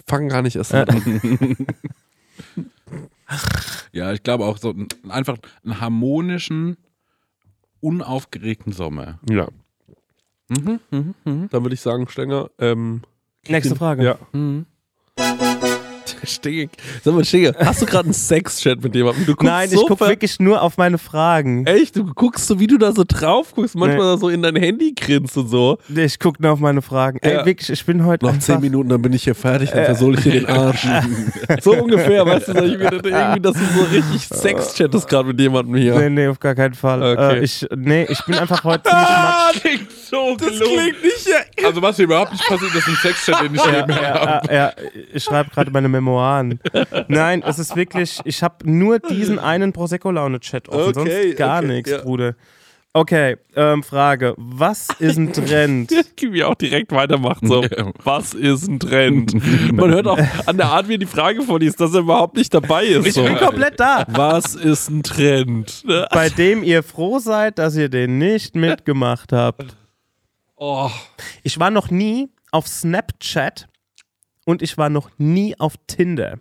[0.06, 0.84] fangen gar nicht erst Ja.
[0.84, 1.66] an.
[3.92, 6.76] Ja, ich glaube auch so ein, einfach einen harmonischen,
[7.80, 9.18] unaufgeregten Sommer.
[9.28, 9.48] Ja,
[10.48, 10.80] Mhm.
[10.90, 11.14] Mhm.
[11.24, 11.48] Mhm.
[11.50, 13.02] dann würde ich sagen, Stenger, ähm,
[13.46, 14.02] Nächste Frage.
[14.04, 14.18] Ja.
[14.32, 14.64] Mhm.
[16.24, 16.68] Stenger,
[17.02, 19.24] sag mal, Stenger, hast du gerade einen Sex-Chat mit jemandem?
[19.26, 21.66] Du guckst Nein, so ich gucke wirklich nur auf meine Fragen.
[21.66, 21.96] Echt?
[21.96, 24.20] Du guckst so, wie du da so drauf guckst, manchmal Nee.
[24.20, 25.78] so in dein Handy grinst und so.
[25.94, 27.18] Ich gucke nur auf meine Fragen.
[27.22, 27.40] Ja.
[27.40, 28.46] Ey, wirklich, ich bin heute Noch einfach...
[28.46, 30.86] zehn Minuten, dann bin ich hier fertig, dann versohle ich dir den Arsch.
[31.62, 35.28] so ungefähr, weißt du, dass ich mir dann irgendwie, dass du so richtig Sex-chattest gerade
[35.28, 35.98] mit jemandem hier.
[35.98, 37.02] Nee, nee, auf gar keinen Fall.
[37.02, 37.38] Okay.
[37.38, 39.80] Äh, ich, nee, ich bin einfach heute ziemlich matsch.
[40.08, 41.66] So Das klingt nicht ja.
[41.66, 44.54] Also was hier überhaupt nicht passiert, ist ein Sexchat, den ich Ja, nebenher ja, habe.
[44.54, 44.72] ja,
[45.12, 46.60] ich schreibe gerade meine Memoiren.
[47.08, 51.66] Nein, es ist wirklich, ich habe nur diesen einen Prosecco-Laune-Chat offen, Okay, sonst gar okay,
[51.68, 51.98] nichts, ja.
[51.98, 52.34] Bruder.
[52.94, 54.34] Okay, ähm, Frage.
[54.38, 55.92] Was ist ein Trend?
[56.16, 57.46] Gibi auch direkt weitermacht.
[57.46, 57.64] So,
[58.02, 59.34] was ist ein Trend?
[59.72, 62.52] Man hört auch an der Art, wie er die Frage vorliest, dass er überhaupt nicht
[62.52, 63.06] dabei ist.
[63.06, 63.22] Ich So.
[63.24, 64.04] bin komplett da.
[64.08, 65.84] Was ist ein Trend?
[66.10, 69.76] Bei dem ihr froh seid, dass ihr den nicht mitgemacht habt.
[70.60, 70.90] Oh,
[71.44, 73.68] Ich war noch nie auf Snapchat
[74.44, 76.38] und ich war noch nie auf Tinder.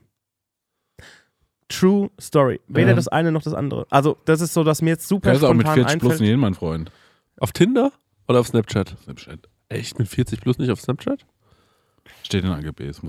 [1.69, 2.59] True Story.
[2.67, 2.95] Weder Ja.
[2.95, 3.85] das eine noch das andere.
[3.89, 6.11] Also, das ist so, dass mir jetzt super Der ist auch mit spontan 40 plus
[6.13, 6.29] einfällt.
[6.31, 6.91] nicht mein Freund.
[7.39, 7.91] auf Tinder
[8.27, 8.95] oder auf Snapchat?
[9.03, 9.47] Snapchat.
[9.69, 11.25] Echt mit 40 plus nicht auf Snapchat?
[12.23, 13.01] Steht in AGBs.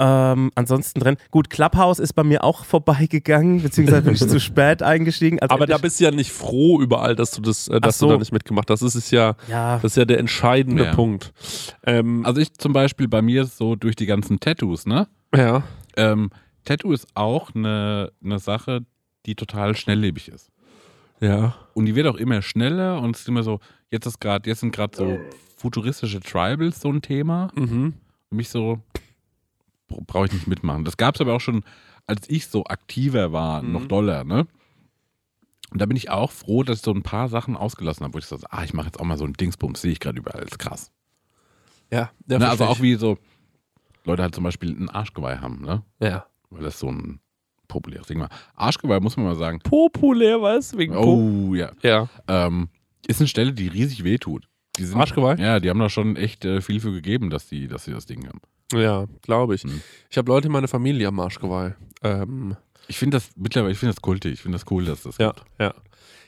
[0.00, 1.16] Ähm, ansonsten drin.
[1.32, 5.40] Gut, Clubhouse ist bei mir auch vorbeigegangen, beziehungsweise bin ich zu spät eingestiegen.
[5.40, 8.06] Also Aber da bist du ja nicht froh überall, dass du das, äh, dass so.
[8.06, 8.80] du da nicht mitgemacht hast.
[8.82, 10.94] Das ist ja, ja, das ist ja der entscheidende Ja.
[10.94, 11.32] Punkt.
[11.84, 15.08] Ähm, Also ich zum Beispiel bei mir ist so durch die ganzen Tattoos, ne?
[15.34, 15.62] ja.
[15.96, 16.30] Ähm,
[16.64, 18.82] Tattoo ist auch eine, eine Sache,
[19.26, 20.50] die total schnelllebig ist.
[21.20, 21.56] Ja.
[21.74, 23.58] Und die wird auch immer schneller und es ist immer so,
[23.90, 25.18] jetzt ist gerade, jetzt sind gerade so
[25.56, 27.50] futuristische Tribals so ein Thema.
[27.56, 27.94] Mhm.
[28.30, 28.78] Und mich so,
[29.88, 30.84] brauche ich nicht mitmachen.
[30.84, 31.64] Das gab es aber auch schon,
[32.06, 33.72] als ich so aktiver war, Mhm.
[33.72, 34.46] noch doller, ne?
[35.70, 38.18] Und da bin ich auch froh, dass ich so ein paar Sachen ausgelassen habe, wo
[38.18, 40.42] ich so, ah, ich mache jetzt auch mal so ein Dingsbums, sehe ich gerade überall,
[40.42, 40.90] ist krass.
[41.90, 42.10] Ja.
[42.26, 43.18] ja ne, also auch wie so,
[44.04, 45.82] Leute halt zum Beispiel ein Arschgeweih haben, ne?
[46.00, 46.26] Ja.
[46.50, 47.20] Weil das so ein
[47.66, 48.30] populäres Ding war.
[48.54, 50.78] Arschgeweih muss man mal sagen, Populär, du?
[50.78, 51.48] Wegen Po.
[51.50, 52.08] oh ja, Ja.
[52.28, 52.68] ähm,
[53.06, 54.48] ist eine Stelle, die riesig wehtut.
[54.78, 55.34] Die sind, Arschgeweih?
[55.36, 58.06] Ja, die haben da schon echt äh, viel für gegeben, dass die, dass sie das
[58.06, 58.40] Ding haben.
[58.72, 59.64] Ja, glaube ich.
[59.64, 59.80] Mhm.
[60.10, 61.74] Ich habe Leute in meiner Familie am Arschgeweih.
[62.02, 62.56] Ähm,
[62.88, 65.32] Ich finde das mittlerweile, ich finde das kultig, ich finde das cool, dass das ja,
[65.32, 65.44] gibt.
[65.58, 65.74] ja.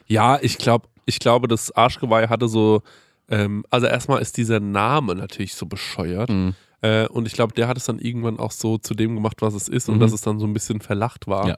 [0.07, 2.83] Ja, ich glaube, ich glaube, das Arschgeweih hatte so,
[3.29, 6.29] ähm, also erstmal ist dieser Name natürlich so bescheuert.
[6.31, 6.55] Mhm.
[6.83, 9.55] Äh, und ich glaube, der hat es dann irgendwann auch so zu dem gemacht, was
[9.55, 10.01] es ist und Mhm.
[10.01, 11.47] dass es dann so ein bisschen verlacht war.
[11.49, 11.57] Ja.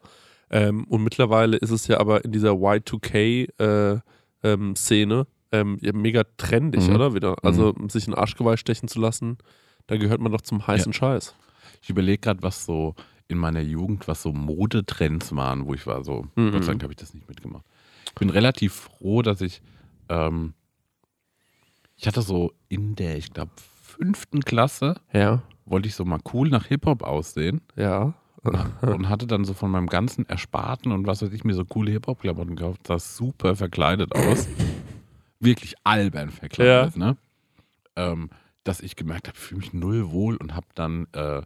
[0.50, 4.02] Ähm, und mittlerweile ist es ja aber in dieser Y2K-Szene
[4.44, 6.94] ähm, Szene, ähm, ja, mega trendig, Mhm.
[6.96, 7.14] oder?
[7.14, 7.36] Wieder.
[7.42, 9.38] Also sich ein Arschgeweih stechen zu lassen,
[9.86, 11.34] da gehört man doch zum heißen Scheiß.
[11.82, 12.94] Ich überlege gerade, was so
[13.28, 16.52] in meiner Jugend, was so Modetrends waren, wo ich war so, Mhm.
[16.52, 17.64] Gott sei Dank habe ich das nicht mitgemacht.
[18.06, 19.62] Ich bin relativ froh, dass ich,
[20.08, 20.54] ähm,
[21.96, 26.48] ich hatte so in der, ich glaube, fünften Klasse, Ja, wollte ich so mal cool
[26.48, 28.14] nach Hip-Hop aussehen ja.
[28.82, 31.92] und hatte dann so von meinem ganzen Ersparten und was weiß ich mir so coole
[31.92, 34.48] Hip-Hop-Klamotten gekauft, sah super verkleidet aus.
[35.38, 37.16] Wirklich albern verkleidet, ne?
[37.96, 38.30] Ähm,
[38.64, 41.42] dass ich gemerkt habe, ich fühle mich null wohl und habe dann äh,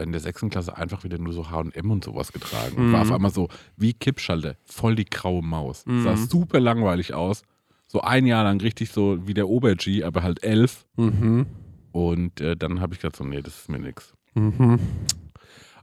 [0.00, 2.76] in der sechsten Klasse einfach wieder nur so H&M und sowas getragen.
[2.76, 3.10] Und war Mhm.
[3.10, 5.84] auf einmal so wie Kippschalter, voll die graue Maus.
[5.86, 6.04] Mhm.
[6.04, 7.42] Sah super langweilig aus.
[7.88, 10.84] So ein Jahr lang richtig so wie der Ober-G, aber halt elf.
[10.96, 11.46] Mhm.
[11.92, 14.12] Und äh, dann habe ich gedacht so, nee, das ist mir nix.
[14.34, 14.78] Mhm.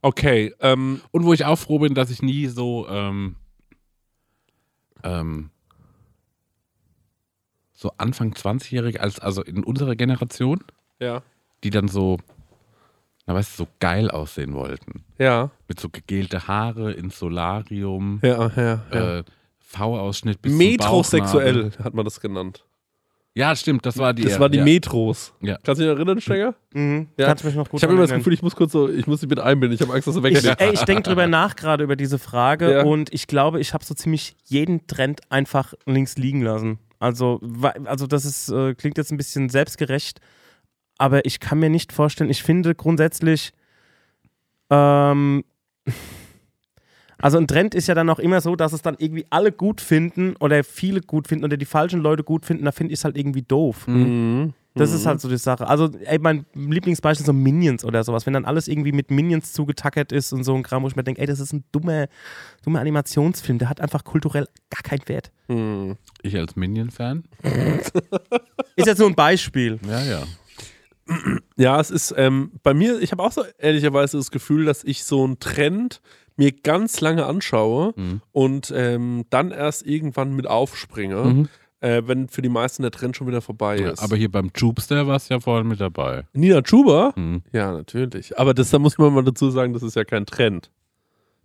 [0.02, 3.36] Okay, ähm, Und wo ich auch froh bin, dass ich nie so, ähm,
[5.04, 5.50] ähm,
[7.86, 10.60] so Anfang 20-Jährige, als, also in unserer Generation,
[11.00, 11.22] ja.
[11.64, 12.18] die dann so,
[13.28, 15.04] na weißt du, so geil aussehen wollten.
[15.20, 18.82] Ja, Mit so gegelte Haare ins Solarium, ja, ja.
[18.92, 19.18] ja.
[19.20, 19.24] äh,
[19.60, 22.66] V-Ausschnitt bis Metrosexuell hat man das genannt.
[23.38, 24.24] Ja, stimmt, das war die.
[24.24, 24.64] Das war die ja.
[24.64, 25.34] Metros.
[25.42, 25.58] Ja.
[25.62, 26.56] Kannst du dich erinnern, Stenger?
[26.74, 27.10] Mhm.
[27.18, 27.28] Ja.
[27.28, 28.12] Kannst mich noch gut Ich habe immer das.
[28.12, 29.76] Gefühl, ich muss kurz so, ich muss sie mit einbinden.
[29.76, 30.62] Ich habe Angst, dass du Ich, weggeht.
[30.62, 32.84] ey, ich denke drüber nach gerade über diese Frage Ja.
[32.84, 36.80] und ich glaube, ich habe so ziemlich jeden Trend einfach links liegen lassen.
[37.06, 37.40] Also,
[37.84, 40.22] also das ist, äh, klingt jetzt ein bisschen selbstgerecht,
[40.98, 43.54] aber ich kann mir nicht vorstellen, ich finde grundsätzlich,
[44.72, 45.44] ähm,
[47.20, 49.82] also ein Trend ist ja dann auch immer so, dass es dann irgendwie alle gut
[49.82, 53.06] finden oder viele gut finden oder die falschen Leute gut finden, da finde ich es
[53.06, 53.88] halt irgendwie doof.
[53.88, 54.54] Mhm.
[54.78, 55.68] Das ist halt so die Sache.
[55.68, 58.26] Also, ey, mein Lieblingsbeispiel ist so Minions oder sowas.
[58.26, 61.04] Wenn dann alles irgendwie mit Minions zugetackert ist und so ein Kram, wo ich mir
[61.04, 62.08] denke, ey, das ist ein dummer,
[62.66, 65.32] dummer Animationsfilm, der hat einfach kulturell gar keinen Wert.
[65.48, 65.96] Mhm.
[66.24, 67.24] Ich als Minion-Fan.
[68.76, 69.80] Ist jetzt nur ein Beispiel.
[69.88, 70.24] Ja, ja.
[71.56, 75.04] Ja, es ist ähm, bei mir, ich habe auch so ehrlicherweise das Gefühl, dass ich
[75.06, 76.02] so einen Trend
[76.36, 78.22] mir ganz lange anschaue Mhm.
[78.32, 81.50] und ähm, dann erst irgendwann mit aufspringe, Mhm.
[81.82, 83.92] Äh, wenn für die meisten der Trend schon wieder vorbei ja.
[83.92, 84.00] ist.
[84.00, 86.26] Aber hier beim Jupster war es ja vorhin mit dabei.
[86.34, 87.14] Nina Chuba?
[87.16, 87.44] Mhm.
[87.52, 88.38] Ja, natürlich.
[88.38, 90.72] Aber das, da muss man mal dazu sagen, das ist ja kein Trend.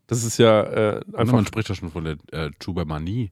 [0.07, 1.35] Das ist ja äh, Also einfach.
[1.35, 3.31] man spricht ja schon von der äh, Juba-Manie,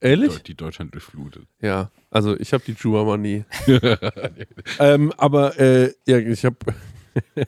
[0.00, 0.42] ehrlich?
[0.42, 1.46] die Deutschland durchflutet.
[1.62, 3.44] Ja, also ich habe die Chuba-Manie.
[4.78, 6.56] ähm, aber äh, ja, ich habe.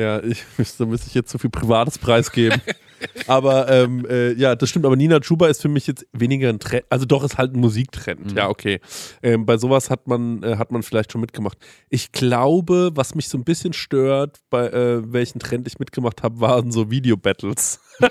[0.00, 2.60] ja, ich müsste, müsste ich jetzt so viel Privates preisgeben.
[3.26, 4.86] aber ähm, äh, ja, das stimmt.
[4.86, 6.84] Aber Nina Chuba ist für mich jetzt weniger ein Trend.
[6.88, 8.32] Also doch, ist halt ein Musiktrend.
[8.32, 8.36] Mhm.
[8.36, 8.80] Ja, okay.
[9.22, 11.58] Ähm, bei sowas hat man, äh, hat man vielleicht schon mitgemacht.
[11.88, 16.40] Ich glaube, was mich so ein bisschen stört, bei äh, welchen Trend ich mitgemacht habe,
[16.40, 17.80] waren so Video-Battles.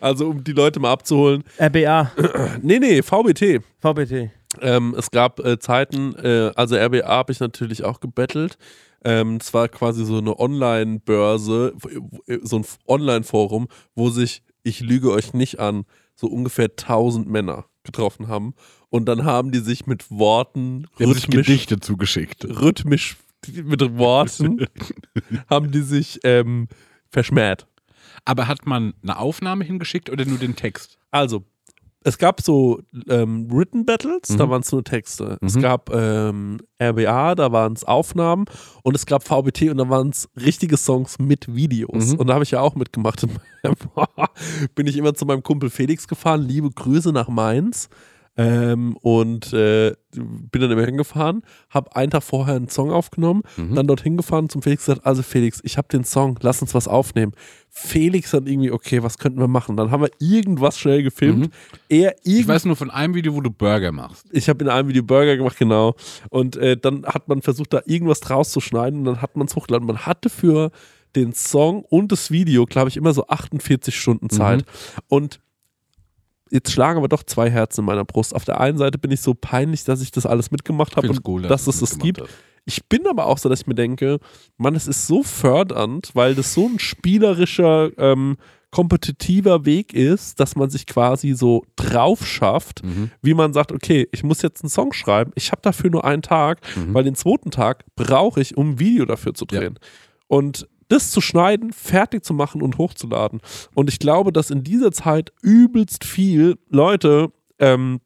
[0.00, 1.44] also, um die Leute mal abzuholen.
[1.58, 2.12] RBA,
[2.60, 3.62] Nee, nee, VBT.
[3.80, 4.30] VBT.
[4.60, 8.58] Ähm, es gab äh, Zeiten, äh, also RBA habe ich natürlich auch gebettelt.
[9.06, 11.74] Ähm, es war quasi so eine Online-Börse,
[12.26, 15.84] äh, so ein Online-Forum, wo sich, ich lüge euch nicht an,
[16.16, 18.54] so ungefähr 1000 Männer getroffen haben.
[18.90, 22.46] Und dann haben die sich mit Worten Die sich rhythmisch, Gedichte zugeschickt.
[22.46, 23.16] rhythmisch
[23.46, 24.66] mit Worten
[25.48, 26.66] haben die sich ähm,
[27.08, 27.68] verschmäht.
[28.24, 30.98] Aber hat man eine Aufnahme hingeschickt oder nur den Text?
[31.12, 31.44] Also,
[32.06, 34.50] es gab so ähm, Written Battles, da Mhm.
[34.50, 35.38] waren es nur Texte.
[35.42, 35.60] Es Mhm.
[35.60, 38.44] gab ähm, RBA, da waren es Aufnahmen
[38.84, 42.12] und es gab VBT und da waren es richtige Songs mit Videos.
[42.12, 42.18] Mhm.
[42.20, 43.26] Und da habe ich ja auch mitgemacht.
[44.76, 47.88] Bin ich immer zu meinem Kumpel Felix gefahren, liebe Grüße nach Mainz.
[48.38, 53.74] Ähm, und äh, bin dann immer hingefahren, habe einen Tag vorher einen Song aufgenommen, Mhm.
[53.74, 56.86] dann dorthin gefahren zum Felix gesagt, also Felix, ich habe den Song, lass uns was
[56.86, 57.32] aufnehmen.
[57.70, 59.76] Felix dann irgendwie, okay, was könnten wir machen?
[59.78, 61.38] Dann haben wir irgendwas schnell gefilmt.
[61.46, 61.50] Mhm.
[61.88, 64.26] Er Ich irgend weiß nur von einem Video, wo du Burger machst.
[64.32, 65.94] ich habe in einem Video Burger gemacht, genau.
[66.28, 69.46] Und äh, dann hat man versucht, da irgendwas draus zu schneiden und dann hat man
[69.46, 69.86] es hochgeladen.
[69.86, 70.70] Man hatte für
[71.14, 74.60] den Song und das Video, glaube ich, immer so 48 Stunden Zeit.
[74.60, 75.00] Mhm.
[75.08, 75.40] Und
[76.50, 78.34] jetzt schlagen aber doch zwei Herzen in meiner Brust.
[78.34, 81.20] Auf der einen Seite bin ich so peinlich, dass ich das alles mitgemacht habe und
[81.26, 82.20] cool, dass du es das gibt.
[82.20, 82.30] hast.
[82.68, 84.18] Ich bin aber auch so, dass ich mir denke,
[84.56, 88.36] Mann, es ist so fördernd, weil das so ein spielerischer, ähm,
[88.72, 93.10] kompetitiver Weg ist, dass man sich quasi so drauf schafft, Mhm.
[93.22, 96.20] wie man sagt, okay, ich muss jetzt einen Song schreiben, ich habe dafür nur einen
[96.22, 96.92] Tag, Mhm.
[96.92, 99.60] weil den zweiten Tag brauche ich, um ein Video dafür zu Ja.
[99.60, 99.78] drehen.
[100.26, 103.40] Und das zu schneiden, fertig zu machen und hochzuladen.
[103.74, 108.00] Und ich glaube, dass in dieser Zeit übelst viel Leute ähm,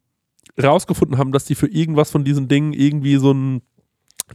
[0.60, 3.62] rausgefunden haben, dass die für irgendwas von diesen Dingen irgendwie so ein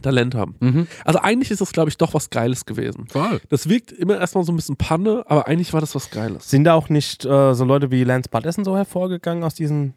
[0.02, 0.56] Talent haben.
[0.60, 0.86] Mhm.
[1.04, 3.06] Also eigentlich ist das, glaube ich, doch was Geiles gewesen.
[3.08, 3.40] Voll.
[3.48, 6.50] Das wirkt immer erstmal so ein bisschen Panne, aber eigentlich war das was Geiles.
[6.50, 9.94] Sind da auch nicht äh, so Leute wie Lance Patterson so hervorgegangen aus diesen.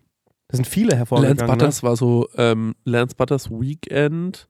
[0.47, 1.37] Da sind viele hervorgegangen.
[1.37, 4.47] Lance Butters war so ähm, Lance Butters Weekend.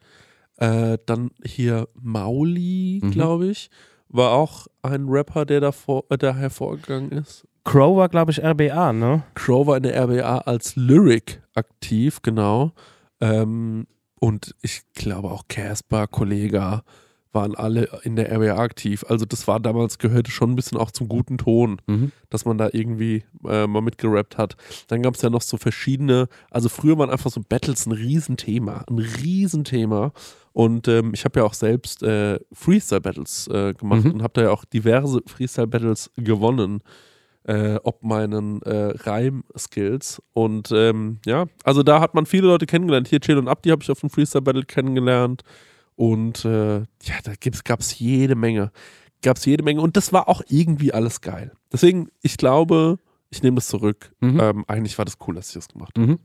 [0.58, 3.12] Äh, dann hier Mauli, Mhm.
[3.12, 3.70] glaube ich,
[4.10, 7.48] war auch ein Rapper, der davor, äh, der hervorgegangen ist.
[7.64, 9.24] Crow war, glaube ich, RBA, ne?
[9.36, 12.72] Crow war in der RBA als Lyric aktiv, genau.
[13.22, 13.86] Ähm,
[14.20, 16.84] und ich glaube auch Casper, Kollega
[17.32, 19.06] waren alle in der RBA aktiv.
[19.08, 22.12] Also das war damals, gehörte schon ein bisschen auch zum guten Ton, Mhm.
[22.30, 24.56] dass man da irgendwie äh, mal mitgerappt hat.
[24.88, 28.84] Dann gab es ja noch so verschiedene, also früher waren einfach so Battles ein Riesenthema,
[28.90, 30.12] ein Riesenthema.
[30.54, 34.12] Und ähm, ich habe ja auch selbst äh, Freestyle-Battles äh, gemacht Mhm.
[34.14, 36.82] und habe da ja auch diverse Freestyle-Battles gewonnen
[37.46, 40.22] äh, ob meinen äh, Reim-Skills.
[40.34, 43.08] Und ähm, ja, also da hat man viele Leute kennengelernt.
[43.08, 45.42] Hier Chill und Abdi habe ich auf dem Freestyle Battle kennengelernt.
[46.00, 47.34] Und äh, ja, da
[47.66, 48.72] gab es jede Menge.
[49.22, 49.82] Gab es jede Menge.
[49.82, 51.52] Und das war auch irgendwie alles geil.
[51.74, 54.14] Deswegen, ich glaube, ich nehme das zurück.
[54.22, 54.40] Mhm.
[54.40, 56.08] Ähm, eigentlich war das cool, dass ich das gemacht habe.
[56.08, 56.20] Mhm.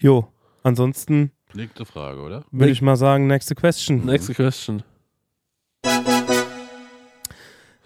[0.00, 0.28] Jo,
[0.62, 2.44] ansonsten Nächste Frage, oder?
[2.52, 4.04] würde ich mal sagen, next question.
[4.04, 4.84] Next question.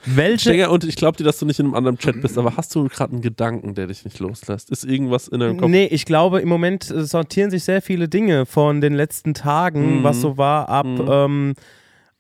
[0.05, 2.57] Welche Stenger, und ich glaube dir, dass du nicht in einem anderen Chat bist, aber
[2.57, 4.71] hast du gerade einen Gedanken, der dich nicht loslässt?
[4.71, 5.71] Ist irgendwas in deinem Kopf?
[5.71, 10.01] Nee, ich glaube, im Moment äh, sortieren sich sehr viele Dinge von den letzten Tagen,
[10.01, 10.03] Mhm.
[10.05, 10.87] was so war, ab.
[10.87, 11.05] Mhm.
[11.09, 11.55] Ähm,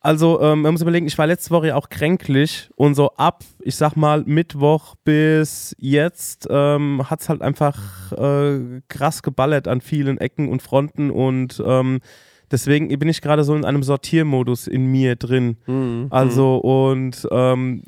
[0.05, 3.45] also, ähm, man muss überlegen, ich war letzte Woche ja auch kränklich und so ab,
[3.61, 9.81] ich sag mal, Mittwoch bis jetzt ähm, hat es halt einfach äh, krass geballert an
[9.81, 12.01] vielen Ecken und Fronten und ähm,
[12.53, 15.57] deswegen bin ich gerade so in einem Sortiermodus in mir drin.
[15.67, 16.07] Mhm.
[16.11, 17.83] Also und ähm,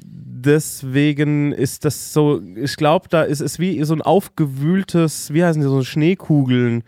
[0.44, 5.60] deswegen ist das so, ich glaube, da ist es wie so ein aufgewühltes, wie heißen
[5.60, 6.82] die, so Schneekugeln,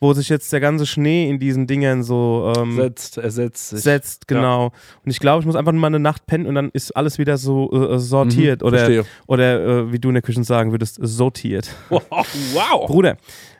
[0.00, 3.80] wo sich jetzt der ganze Schnee in diesen Dingern so ähm, setzt, ersetzt sich.
[3.82, 4.72] setzt, genau.
[5.04, 7.18] Und ich glaube, ich muss einfach nur mal eine Nacht pennen und dann ist alles
[7.18, 9.04] wieder so äh, sortiert oder, Verstehe.
[9.28, 11.70] oder äh, wie du in der Küche sagen würdest, sortiert.
[11.88, 12.86] wow.
[12.86, 13.16] Bruder,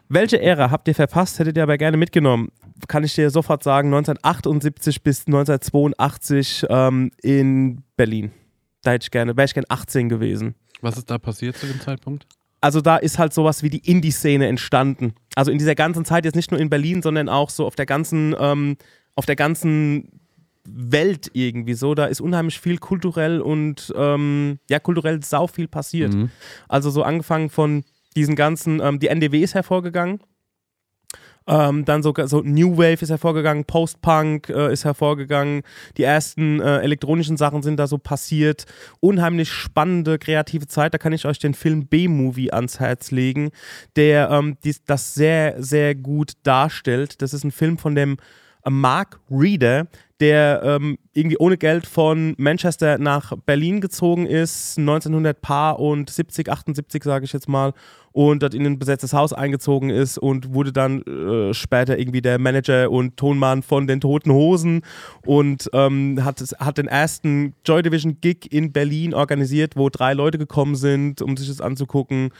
[0.08, 2.48] welche Ära habt ihr verpasst, hättet ihr aber gerne mitgenommen?
[2.88, 8.32] Kann ich dir sofort sagen, 1978 bis 1982 ähm, in Berlin.
[8.82, 10.54] Da hätte ich gerne, wäre ich gerne 18 gewesen.
[10.80, 12.26] Was ist da passiert zu dem Zeitpunkt?
[12.60, 15.14] Also da ist halt sowas wie die Indie-Szene entstanden.
[15.34, 17.86] Also in dieser ganzen Zeit jetzt nicht nur in Berlin, sondern auch so auf der
[17.86, 18.76] ganzen, ähm,
[19.16, 20.08] auf der ganzen
[20.64, 21.94] Welt irgendwie so.
[21.94, 26.14] Da ist unheimlich viel kulturell und ähm, ja, kulturell sau viel passiert.
[26.14, 26.30] Mhm.
[26.68, 30.20] Also so angefangen von diesen ganzen, ähm, die NDW ist hervorgegangen.
[31.46, 35.62] Ähm, dann sogar so New Wave ist hervorgegangen, Post-Punk äh, ist hervorgegangen,
[35.96, 38.66] die ersten äh, elektronischen Sachen sind da so passiert.
[39.00, 40.94] Unheimlich spannende, kreative Zeit.
[40.94, 43.50] Da kann ich euch den Film B-Movie ans Herz legen,
[43.96, 47.22] der ähm, dies, das sehr, sehr gut darstellt.
[47.22, 48.18] Das ist ein Film von dem
[48.64, 49.86] äh, Mark Reeder,
[50.22, 56.48] der ähm, irgendwie ohne Geld von Manchester nach Berlin gezogen ist, 1900 Paar und 70,
[56.48, 57.74] 78 sage ich jetzt mal,
[58.12, 62.38] und dort in ein besetztes Haus eingezogen ist und wurde dann äh, später irgendwie der
[62.38, 64.82] Manager und Tonmann von den Toten Hosen
[65.24, 70.38] und ähm, hat, hat den ersten Joy Division Gig in Berlin organisiert, wo drei Leute
[70.38, 72.30] gekommen sind, um sich das anzugucken.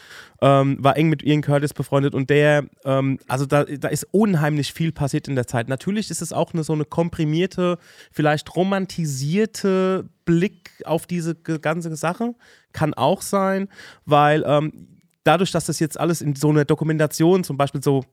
[0.42, 4.72] Ähm, war eng mit Ian Curtis befreundet und der, ähm, also da, da ist unheimlich
[4.72, 5.68] viel passiert in der Zeit.
[5.68, 7.71] Natürlich ist es auch eine, so eine komprimierte,
[8.10, 12.34] vielleicht romantisierte Blick auf diese ganze Sache.
[12.72, 13.68] Kann auch sein,
[14.04, 18.04] weil ähm, dadurch, dass das jetzt alles in so einer Dokumentation zum Beispiel so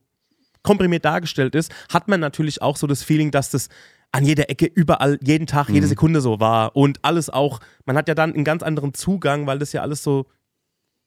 [0.63, 3.69] komprimiert dargestellt ist, hat man natürlich auch so das Feeling, dass das
[4.12, 6.76] an jeder Ecke, überall, jeden Tag, jede Sekunde so war.
[6.76, 10.04] Und alles auch, man hat ja dann einen ganz anderen Zugang, weil das ja alles
[10.04, 10.26] so,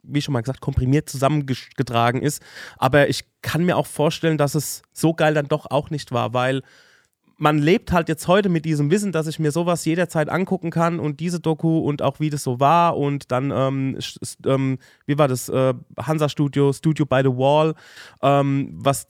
[0.03, 2.43] wie schon mal gesagt, komprimiert zusammengetragen ist.
[2.79, 6.33] Aber ich kann mir auch vorstellen, dass es so geil dann doch auch nicht war,
[6.33, 6.63] weil
[7.43, 11.01] man lebt halt jetzt heute mit diesem Wissen, dass ich mir sowas jederzeit angucken kann
[11.01, 13.99] und diese Doku und auch wie das so war und dann, ähm,
[14.47, 17.75] ähm, wie war das, äh, Hansa Studio, Studio by the Wall,
[18.23, 19.09] ähm, was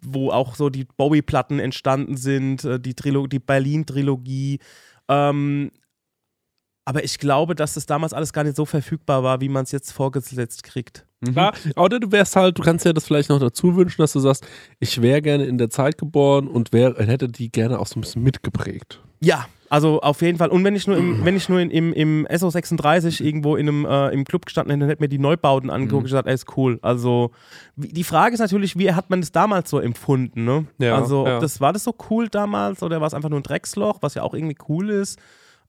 [0.00, 4.60] wo auch so die Bowie-Platten entstanden sind, äh, die, die Berlin-Trilogie.
[5.08, 5.70] Ähm,
[6.86, 9.72] aber ich glaube, dass das damals alles gar nicht so verfügbar war, wie man es
[9.72, 11.06] jetzt vorgesetzt kriegt.
[11.32, 14.20] Klar, oder du wärst halt, du kannst ja das vielleicht noch dazu wünschen, dass du
[14.20, 14.46] sagst,
[14.80, 18.02] ich wäre gerne in der Zeit geboren und wär, hätte die gerne auch so ein
[18.02, 19.00] bisschen mitgeprägt.
[19.20, 20.50] Ja, also auf jeden Fall.
[20.50, 23.84] Und wenn ich nur im, wenn ich nur in, im, im SO36 irgendwo in einem,
[23.86, 26.56] äh, im Club gestanden hätte, dann hätte mir die Neubauten angeguckt und gesagt, ey, ist
[26.56, 26.78] cool.
[26.82, 27.30] Also
[27.76, 30.44] die Frage ist natürlich, wie hat man das damals so empfunden?
[30.44, 30.66] Ne?
[30.78, 31.36] Ja, also ja.
[31.36, 34.14] ob das, war das so cool damals oder war es einfach nur ein Drecksloch, was
[34.14, 35.18] ja auch irgendwie cool ist?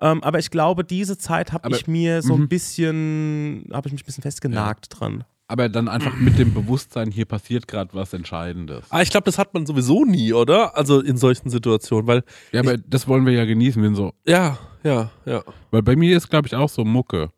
[0.02, 2.48] Ähm, aber ich glaube, diese Zeit habe ich mir so ein Mhm.
[2.50, 5.24] bisschen, habe ich mich ein bisschen festgenagt dran.
[5.48, 8.92] Aber dann einfach mit dem Bewusstsein, hier passiert gerade was Entscheidendes.
[8.92, 10.76] Aber ich glaube, das hat man sowieso nie, oder?
[10.76, 14.14] Also in solchen Situationen, weil, Ja, aber das wollen wir ja genießen, wenn so.
[14.26, 15.44] ja, ja, ja.
[15.72, 17.32] Weil bei mir ist, glaube ich, auch so Mucke.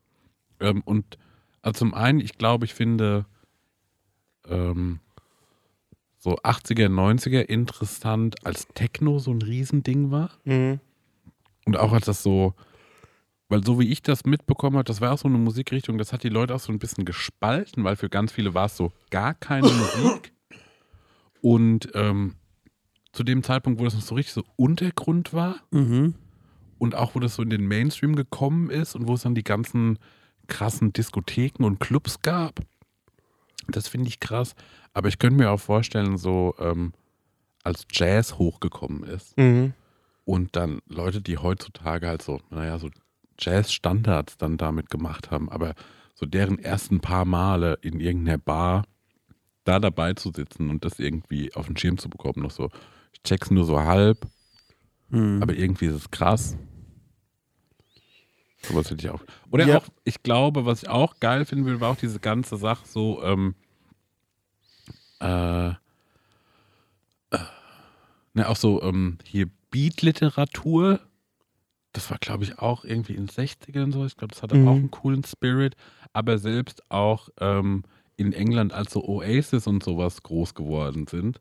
[0.60, 1.18] Ähm, und
[1.62, 3.26] also zum einen, ich glaube, ich finde
[4.48, 5.00] ähm,
[6.18, 10.32] so 80er, 90er interessant, als Techno so ein Riesending war.
[10.46, 10.80] Mhm.
[11.66, 12.54] Und auch als das so,
[13.50, 16.24] weil so wie ich das mitbekommen habe, das war auch so eine Musikrichtung, das hat
[16.24, 19.34] die Leute auch so ein bisschen gespalten, weil für ganz viele war es so gar
[19.34, 20.34] keine Musik.
[21.42, 22.36] Und ähm,
[23.14, 26.16] zu dem Zeitpunkt, wo das noch so richtig so Untergrund war Mhm.
[26.78, 29.44] und auch wo das so in den Mainstream gekommen ist und wo es dann die
[29.44, 29.98] ganzen
[30.48, 32.60] krassen Diskotheken und Clubs gab.
[33.70, 34.56] Das finde ich krass.
[34.94, 36.94] Aber ich könnte mir auch vorstellen, so ähm,
[37.64, 39.74] als Jazz hochgekommen ist Mhm.
[40.26, 42.90] und dann Leute, die heutzutage halt so, naja, so
[43.40, 45.74] Jazz-Standards dann damit gemacht haben, aber
[46.16, 48.84] so deren ersten paar Male in irgendeiner Bar
[49.64, 52.70] da dabei zu sitzen und das irgendwie auf den Schirm zu bekommen, noch so,
[53.14, 54.28] ich check's nur so halb,
[55.10, 55.42] Mhm.
[55.42, 56.58] aber irgendwie ist es krass.
[58.64, 59.22] Sowas hätte ich auch.
[59.52, 59.78] Oder Ja.
[59.78, 63.24] auch, ich glaube, was ich auch geil finden will, war auch diese ganze Sache so,
[63.24, 63.56] ähm,
[65.20, 65.74] äh, äh,
[68.34, 71.00] ne, auch so ähm, hier Beat-Literatur.
[71.98, 74.06] Das war, glaube ich, auch irgendwie in den 60ern und so.
[74.06, 74.68] Ich glaube, das hatte Mhm.
[74.68, 75.76] auch einen coolen Spirit.
[76.14, 77.84] Aber selbst auch ähm,
[78.18, 81.40] in England, als so Oasis und sowas groß geworden sind.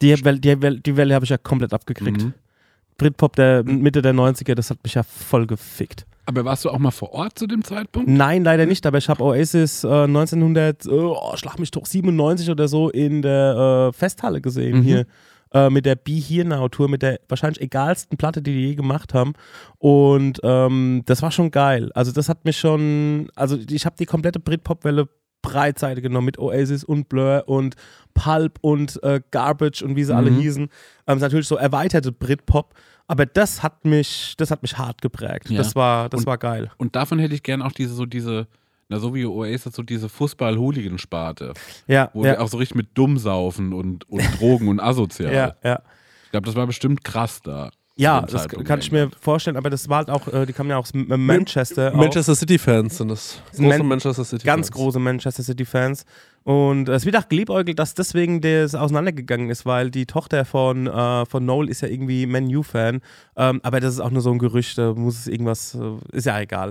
[0.00, 2.22] Die, Welle, die, Welle, die Welle habe ich ja komplett abgekriegt.
[2.22, 2.34] Mhm.
[2.96, 6.06] Britpop der Mitte der 90er, das hat mich ja voll gefickt.
[6.26, 8.08] Aber warst du auch mal vor Ort zu dem Zeitpunkt?
[8.08, 12.68] Nein, leider nicht, aber ich habe Oasis äh, 1900, oh, schlag mich doch, 97 oder
[12.68, 14.82] so in der äh, Festhalle gesehen Mhm.
[14.82, 15.06] hier.
[15.52, 18.74] Äh, mit der Be Here Now Tour, mit der wahrscheinlich egalsten Platte, die die je
[18.74, 19.32] gemacht haben.
[19.78, 21.90] Und ähm, das war schon geil.
[21.94, 23.30] Also, das hat mich schon.
[23.34, 25.08] Also, ich habe die komplette Britpop-Welle
[25.40, 27.76] Breitseite genommen mit Oasis und Blur und
[28.12, 30.40] Pulp und äh, Garbage und wie sie alle Mhm.
[30.40, 30.68] hießen.
[31.06, 32.74] Ähm, ist natürlich so erweiterte Britpop.
[33.06, 35.48] Aber das hat mich, das hat mich hart geprägt.
[35.48, 35.58] Ja.
[35.58, 36.70] Das war, das Und- war geil.
[36.76, 38.48] Und davon hätte ich gern auch diese, so diese,
[38.88, 41.52] na so wie Oasis, so diese Fußball-Hooligan-Sparte,
[41.86, 42.32] Ja, wo ja.
[42.32, 45.32] wir auch so richtig mit Dummsaufen und, und Drogen und asozial.
[45.34, 45.82] Ja, ja.
[46.24, 47.70] Ich glaube, das war bestimmt krass da.
[48.00, 50.76] Ja, das kann ich mir vorstellen, aber das war halt auch, äh, die kamen ja
[50.76, 51.90] auch aus M- Manchester.
[51.92, 51.96] auch.
[51.96, 53.42] Manchester City-Fans sind das.
[53.56, 54.44] Große Man- Manchester City-Fans.
[54.44, 56.04] Ganz große Manchester City-Fans.
[56.44, 60.86] Und äh, es wird auch geliebäugelt, dass deswegen das auseinandergegangen ist, weil die Tochter von,
[60.86, 63.00] äh, von Noel ist ja irgendwie Man U-Fan.
[63.36, 66.26] Ähm, aber das ist auch nur so ein Gerücht, da muss es irgendwas, äh, ist
[66.26, 66.70] ja egal.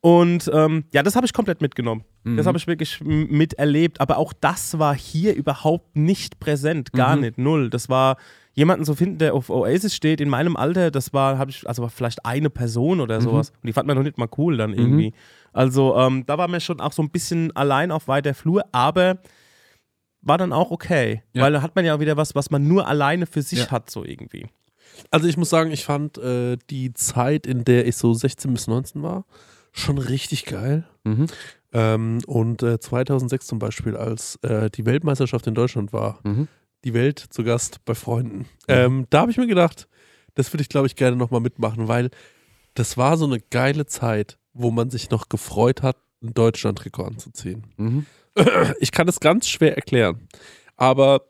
[0.00, 2.04] Und ähm, ja, das habe ich komplett mitgenommen.
[2.36, 4.00] Das habe ich wirklich miterlebt.
[4.00, 6.92] Aber auch das war hier überhaupt nicht präsent.
[6.92, 7.38] Gar nicht.
[7.38, 7.70] Null.
[7.70, 8.16] Das war
[8.52, 11.88] jemanden zu finden, der auf Oasis steht, in meinem Alter, das war, habe ich, also
[11.88, 13.50] vielleicht eine Person oder sowas.
[13.50, 15.14] Und die fand man noch nicht mal cool dann irgendwie.
[15.52, 19.18] Also ähm, da war mir schon auch so ein bisschen allein auf weiter Flur, aber
[20.20, 21.22] war dann auch okay.
[21.32, 21.44] Ja.
[21.44, 23.70] Weil da hat man ja auch wieder was, was man nur alleine für sich Ja.
[23.70, 24.46] hat, so irgendwie.
[25.10, 28.66] Also ich muss sagen, ich fand äh, die Zeit, in der ich so 16 bis
[28.66, 29.24] 19 war,
[29.78, 30.86] schon richtig geil.
[31.04, 31.26] Mhm.
[31.72, 36.48] Ähm, und äh, 2006 zum Beispiel, als äh, die Weltmeisterschaft in Deutschland war, Mhm.
[36.84, 39.88] die Welt zu Gast bei Freunden, ähm, da habe ich mir gedacht,
[40.34, 42.10] das würde ich glaube ich gerne nochmal mitmachen, weil
[42.74, 47.64] das war so eine geile Zeit, wo man sich noch gefreut hat, ein Deutschland-Trikot anzuziehen.
[47.76, 48.06] Mhm.
[48.78, 50.28] Ich kann es ganz schwer erklären,
[50.76, 51.22] aber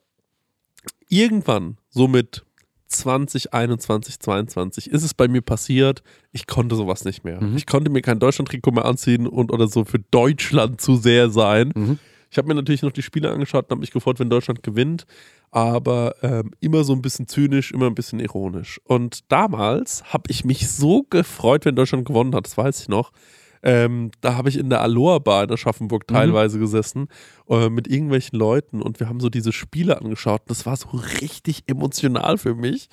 [1.08, 2.44] irgendwann, so mit
[2.88, 7.42] 20, 21, 22, ist es bei mir passiert, ich konnte sowas nicht mehr.
[7.42, 7.56] Mhm.
[7.56, 11.72] Ich konnte mir kein Deutschland-Trikot mehr anziehen und oder so für Deutschland zu sehr sein.
[11.74, 11.98] Mhm.
[12.30, 15.06] Ich habe mir natürlich noch die Spiele angeschaut und habe mich gefreut, wenn Deutschland gewinnt,
[15.50, 18.80] aber ähm, immer so ein bisschen zynisch, immer ein bisschen ironisch.
[18.84, 23.12] Und damals habe ich mich so gefreut, wenn Deutschland gewonnen hat, das weiß ich noch.
[23.62, 27.08] Ähm, da habe ich in der Aloha Bar in Aschaffenburg teilweise gesessen
[27.48, 30.42] äh, mit irgendwelchen Leuten und wir haben so diese Spiele angeschaut.
[30.46, 30.88] Das war so
[31.20, 32.88] richtig emotional für mich.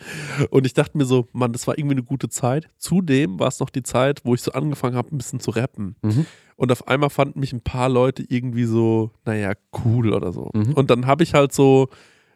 [0.49, 2.69] Und ich dachte mir so, Mann, das war irgendwie eine gute Zeit.
[2.77, 5.95] Zudem war es noch die Zeit, wo ich so angefangen habe, ein bisschen zu rappen.
[6.01, 6.25] Mhm.
[6.55, 9.53] Und auf einmal fanden mich ein paar Leute irgendwie so, naja,
[9.83, 10.51] cool oder so.
[10.53, 10.73] Mhm.
[10.73, 11.89] Und dann habe ich halt so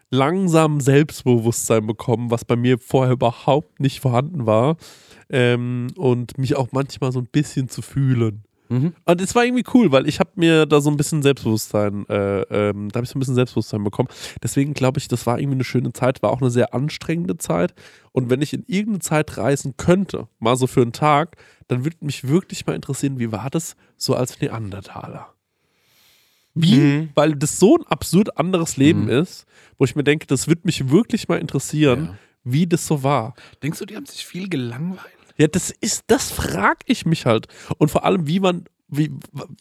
[0.09, 4.77] langsam Selbstbewusstsein bekommen, was bei mir vorher überhaupt nicht vorhanden war.
[5.29, 8.43] Ähm, und mich auch manchmal so ein bisschen zu fühlen.
[8.69, 8.93] Mhm.
[9.05, 12.41] Und es war irgendwie cool, weil ich habe mir da so ein bisschen Selbstbewusstsein, äh,
[12.41, 14.09] ähm, da habe ich so ein bisschen Selbstbewusstsein bekommen.
[14.43, 17.73] Deswegen glaube ich, das war irgendwie eine schöne Zeit, war auch eine sehr anstrengende Zeit.
[18.11, 21.37] Und wenn ich in irgendeine Zeit reisen könnte, mal so für einen Tag,
[21.67, 25.33] dann würde mich wirklich mal interessieren, wie war das so als Neandertaler?
[26.61, 26.75] Wie?
[26.77, 27.09] Mhm.
[27.15, 29.09] Weil das so ein absurd anderes Leben Mhm.
[29.09, 29.45] ist,
[29.77, 32.17] wo ich mir denke, das würde mich wirklich mal interessieren, Ja.
[32.43, 33.33] wie das so war.
[33.63, 34.99] Denkst du, die haben sich viel gelangweilt?
[35.37, 37.47] Ja, das ist, das frage ich mich halt.
[37.77, 39.09] Und vor allem, wie man, wie,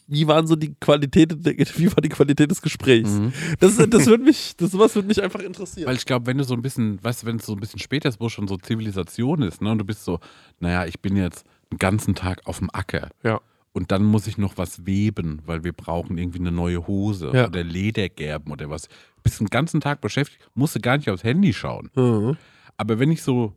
[0.07, 1.33] wie waren so die Qualität,
[1.77, 3.11] wie war die Qualität des Gesprächs?
[3.11, 3.31] Mhm.
[3.59, 5.87] Das, das wird mich, das sowas wird mich einfach interessieren.
[5.87, 7.79] Weil ich glaube, wenn du so ein bisschen, weißt du, wenn es so ein bisschen
[7.79, 10.19] später ist, wo schon so Zivilisation ist, ne, und du bist so,
[10.59, 13.09] naja, ich bin jetzt einen ganzen Tag auf dem Acker.
[13.23, 13.39] Ja.
[13.73, 17.47] Und dann muss ich noch was weben, weil wir brauchen irgendwie eine neue Hose Ja.
[17.47, 18.87] oder Ledergerben oder was.
[19.23, 21.89] Bist den ganzen Tag beschäftigt, musst du gar nicht aufs Handy schauen.
[21.95, 22.37] Mhm.
[22.77, 23.53] Aber wenn ich so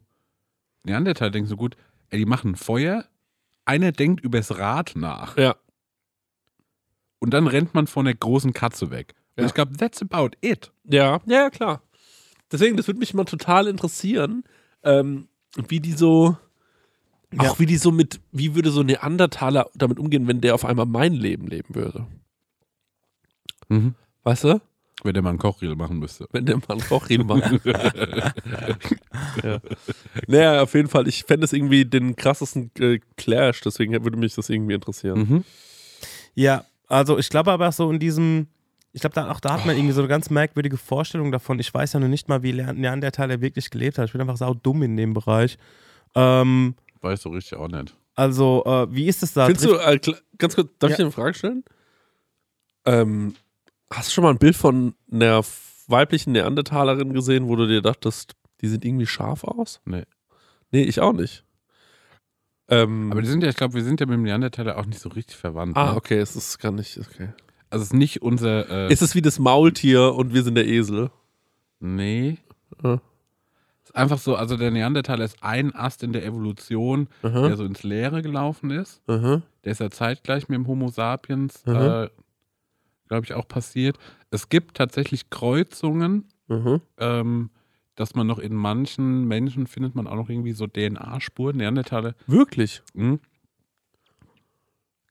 [0.85, 1.77] Neandertal denke, so gut,
[2.11, 3.05] ey, die machen Feuer,
[3.65, 5.57] einer denkt übers Rad nach Ja.
[7.21, 9.15] und dann rennt man von der großen Katze weg.
[9.37, 9.47] Und Ja.
[9.47, 10.73] ich glaube, that's about it.
[10.85, 11.83] Ja, ja, klar.
[12.51, 14.45] Deswegen, das würde mich mal total interessieren,
[14.83, 15.29] ähm,
[15.69, 16.37] wie die so,
[17.33, 17.51] Ja.
[17.51, 20.65] auch wie die so mit, wie würde so ein Neandertaler damit umgehen, wenn der auf
[20.65, 22.07] einmal mein Leben leben würde.
[23.69, 23.95] Mhm.
[24.23, 24.61] Weißt du?
[25.03, 26.29] Wenn der mal einen Kochriegel machen müsste.
[26.31, 27.65] Wenn der mal einen Kochriegel macht.
[29.43, 29.61] ja.
[30.29, 34.35] Naja, auf jeden Fall, ich fände es irgendwie den krassesten äh, Clash, deswegen würde mich
[34.35, 35.19] das irgendwie interessieren.
[35.19, 35.45] Mhm.
[36.35, 38.47] Ja, also ich glaube aber so in diesem,
[38.93, 41.59] ich glaube, da, auch da hat man irgendwie so eine ganz merkwürdige Vorstellung davon.
[41.59, 44.07] Ich weiß ja noch nicht mal, wie Neandertaler wirklich gelebt hat.
[44.07, 45.59] Ich bin einfach sau dumm in dem Bereich.
[46.15, 47.95] Ähm, Weißt du richtig auch nicht.
[48.15, 49.47] also, äh, wie ist es da?
[49.47, 49.99] Findest du, äh,
[50.39, 50.97] ganz kurz, darf ich Ja.
[50.99, 51.65] dir eine Frage stellen?
[52.85, 53.35] Ähm,
[53.93, 55.43] hast du schon mal ein Bild von einer
[55.89, 59.81] weiblichen Neandertalerin gesehen, wo du dir dachtest, die sieht irgendwie scharf aus?
[59.85, 60.05] Nee.
[60.71, 61.45] Nee, ich auch nicht.
[62.69, 65.01] Ähm, Aber die sind ja, ich glaube, wir sind ja mit dem Neandertaler auch nicht
[65.01, 65.77] so richtig verwandt.
[65.77, 65.97] ah, ne?
[65.97, 67.29] okay, es ist gar nicht, okay.
[67.69, 68.69] Also es ist nicht unser.
[68.89, 71.11] Äh, Ist es wie das Maultier und wir sind der Esel?
[71.81, 72.39] nee.
[72.83, 73.01] Ja.
[73.93, 77.65] Ist einfach so, also der Neandertaler ist ein Ast in der Evolution, Aha, der so
[77.65, 79.03] ins Leere gelaufen ist.
[79.07, 81.75] aha, Der ist ja zeitgleich mit dem Homo sapiens, Mhm.
[81.77, 82.09] äh,
[83.09, 83.99] glaube ich, auch passiert.
[84.31, 86.25] Es gibt tatsächlich Kreuzungen,
[86.99, 87.51] ähm,
[87.95, 92.15] dass man noch in manchen Menschen findet man auch noch irgendwie so DNA-Spuren, Neandertaler.
[92.27, 92.83] Wirklich?
[92.95, 93.21] Hm,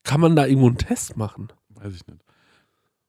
[0.04, 1.50] Kann man da irgendwo einen Test machen?
[1.70, 2.22] weiß ich nicht.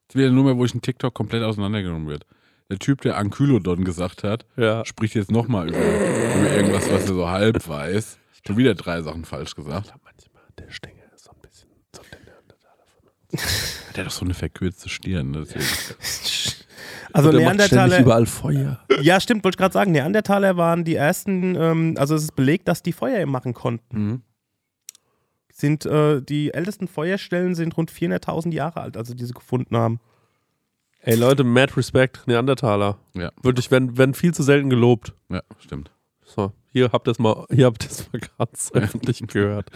[0.09, 2.27] Das ist wieder nur mehr, wo ich ein TikTok komplett auseinandergenommen wird.
[2.73, 4.83] Der Typ, der Ankylodon gesagt hat, Ja.
[4.87, 8.17] spricht jetzt nochmal über, über irgendwas, was er so halb weiß.
[8.47, 9.93] Schon wieder drei Sachen falsch gesagt.
[10.03, 12.83] Manchmal, der Stängel ist so ein bisschen so der Neandertaler
[13.95, 15.33] Der hat doch so eine verkürzte Stirn.
[15.33, 15.45] ne?
[15.45, 15.67] Deswegen.
[17.13, 18.81] also Und Neandertaler, überall Feuer.
[19.03, 22.69] ja stimmt, wollte ich gerade sagen, Neandertaler waren die ersten, ähm, also es ist belegt,
[22.69, 24.03] dass die Feuer machen konnten.
[24.03, 24.23] Mhm.
[25.53, 30.01] Sind, äh, die ältesten Feuerstellen sind rund 400.000 Jahre alt, als sie diese gefunden haben.
[31.05, 32.99] Ey Leute, mad Respect, Neandertaler.
[33.15, 35.15] Ja, Wirklich, werden, werden viel zu selten gelobt.
[35.31, 35.91] ja, stimmt.
[36.25, 39.71] So, hier habt ihr es mal, hier habt ihr es mal ganz öffentlich gehört.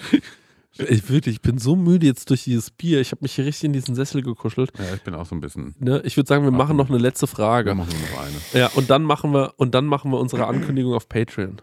[0.78, 3.00] Ich wirklich, ich bin so müde jetzt durch dieses Bier.
[3.00, 4.70] Ich habe mich hier richtig in diesen Sessel gekuschelt.
[4.78, 5.74] Ja, ich bin auch so ein bisschen.
[5.80, 6.00] Ne?
[6.04, 7.74] Ich würde sagen, wir machen noch eine letzte Wir Frage.
[7.74, 8.36] machen nur noch eine.
[8.60, 11.60] Ja, und dann machen wir und dann machen wir unsere Ankündigung auf Patreon.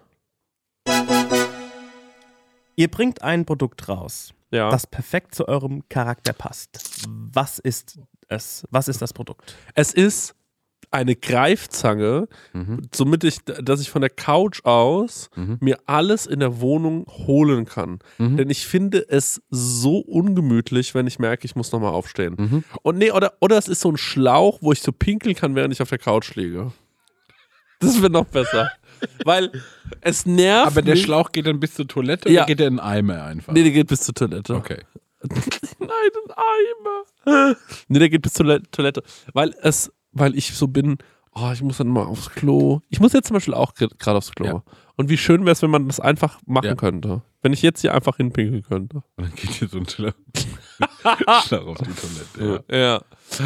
[2.76, 4.70] Ihr bringt ein Produkt raus, Ja.
[4.70, 7.06] das perfekt zu eurem Charakter passt.
[7.08, 8.00] Was ist
[8.34, 8.66] es?
[8.72, 9.56] Was ist das Produkt?
[9.76, 10.36] es ist
[10.92, 12.82] eine Greifzange, Mhm.
[12.94, 15.58] somit ich, dass ich von der Couch aus Mhm.
[15.60, 17.98] mir alles in der Wohnung holen kann.
[18.20, 18.38] Mhm.
[18.38, 22.36] Denn ich finde es so ungemütlich, wenn ich merke, ich muss nochmal aufstehen.
[22.38, 22.64] Mhm.
[22.84, 25.74] Und nee, oder, oder es ist so ein Schlauch, wo ich so pinkeln kann, während
[25.74, 26.72] ich auf der Couch liege.
[27.80, 28.70] Das wird noch besser.
[29.26, 29.52] Weil
[30.02, 30.68] es nervt.
[30.68, 32.42] Aber der mich- Schlauch geht dann bis zur Toilette Ja.
[32.42, 33.52] oder geht der in den Eimer einfach?
[33.54, 34.54] Nee, der geht bis zur Toilette.
[34.56, 34.82] Okay.
[35.80, 36.34] Nein, ein
[37.26, 37.56] Eimer.
[37.88, 39.04] Nee, der geht bis zur Le- Toilette.
[39.34, 40.98] Weil es, weil ich so bin,
[41.34, 42.82] oh, ich muss dann mal aufs Klo.
[42.90, 44.46] Ich muss jetzt zum Beispiel auch gerade aufs Klo.
[44.46, 44.64] Ja.
[44.96, 46.76] Und wie schön wäre es, wenn man das einfach machen Ja.
[46.76, 47.22] könnte.
[47.42, 48.98] Wenn ich jetzt hier einfach hinpinkeln könnte.
[49.18, 50.14] Und dann geht hier so ein Schlauch
[51.68, 52.64] auf die Toilette.
[52.70, 52.78] Ja.
[52.78, 53.02] Ja.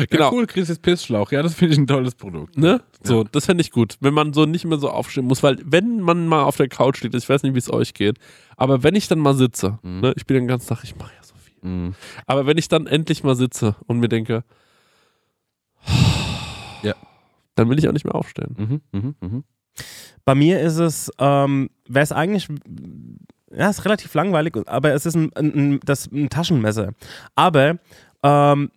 [0.10, 0.32] Genau.
[0.34, 1.32] Cool, kriegst jetzt Pissschlauch.
[1.32, 2.58] Ja, das finde ich ein tolles Produkt.
[2.58, 2.82] Ne?
[3.02, 6.02] So, das fände ich gut, wenn man so nicht mehr so aufstehen muss, weil wenn
[6.02, 8.18] man mal auf der Couch liegt, ich weiß nicht, wie es euch geht,
[8.58, 10.02] aber wenn ich dann mal sitze, Mhm.
[10.02, 11.96] ne, ich bin den ganzen Tag, ich mache ja so viel, Mhm.
[12.26, 14.44] aber wenn ich dann endlich mal sitze und mir denke,
[16.84, 16.94] Ja.
[17.56, 18.82] dann will ich auch nicht mehr aufstehen.
[18.92, 19.00] Mhm.
[19.00, 19.16] Mhm.
[19.22, 19.44] Mhm.
[20.26, 22.48] Bei mir ist es, ähm, wäre es eigentlich,
[23.52, 26.94] ja, ist relativ langweilig, aber es ist ein, ein, ein, das, ein Taschenmesser.
[27.36, 27.78] Aber
[28.24, 28.72] ähm,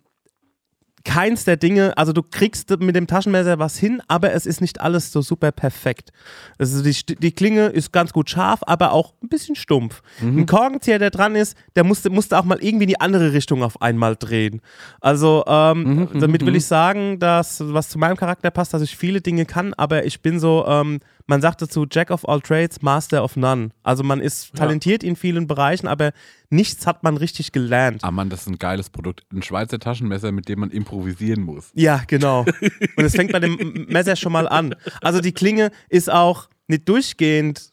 [1.03, 4.81] keins der Dinge, also du kriegst mit dem Taschenmesser was hin, aber es ist nicht
[4.81, 6.11] alles so super perfekt.
[6.57, 10.01] Also die, die Klinge ist ganz gut scharf, aber auch ein bisschen stumpf.
[10.21, 13.63] Ein Korkenzieher, der dran ist, der musste, musste auch mal irgendwie in die andere Richtung
[13.63, 14.61] auf einmal drehen.
[14.99, 19.21] Also ähm, damit will ich sagen, dass was zu meinem Charakter passt, dass ich viele
[19.21, 20.99] Dinge kann, aber ich bin so, ähm,
[21.31, 23.69] man sagt dazu Jack of all trades, Master of none.
[23.83, 26.11] Also man ist talentiert in vielen Bereichen, aber
[26.49, 28.03] nichts hat man richtig gelernt.
[28.03, 29.23] Ah Mann, das ist ein geiles Produkt.
[29.31, 31.71] Ein Schweizer Taschenmesser, mit dem man improvisieren muss.
[31.73, 32.41] Ja, genau.
[32.97, 34.75] Und es fängt bei dem Messer schon mal an.
[34.99, 37.69] Also die Klinge ist auch nicht durchgehend,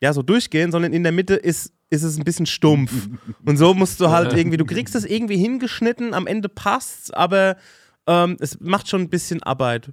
[0.00, 3.10] ja, so durchgehend, sondern in der Mitte ist, ist es ein bisschen stumpf.
[3.44, 7.58] Und so musst du halt irgendwie, du kriegst es irgendwie hingeschnitten, am Ende passt's, aber
[8.06, 9.90] ähm, es macht schon ein bisschen Arbeit.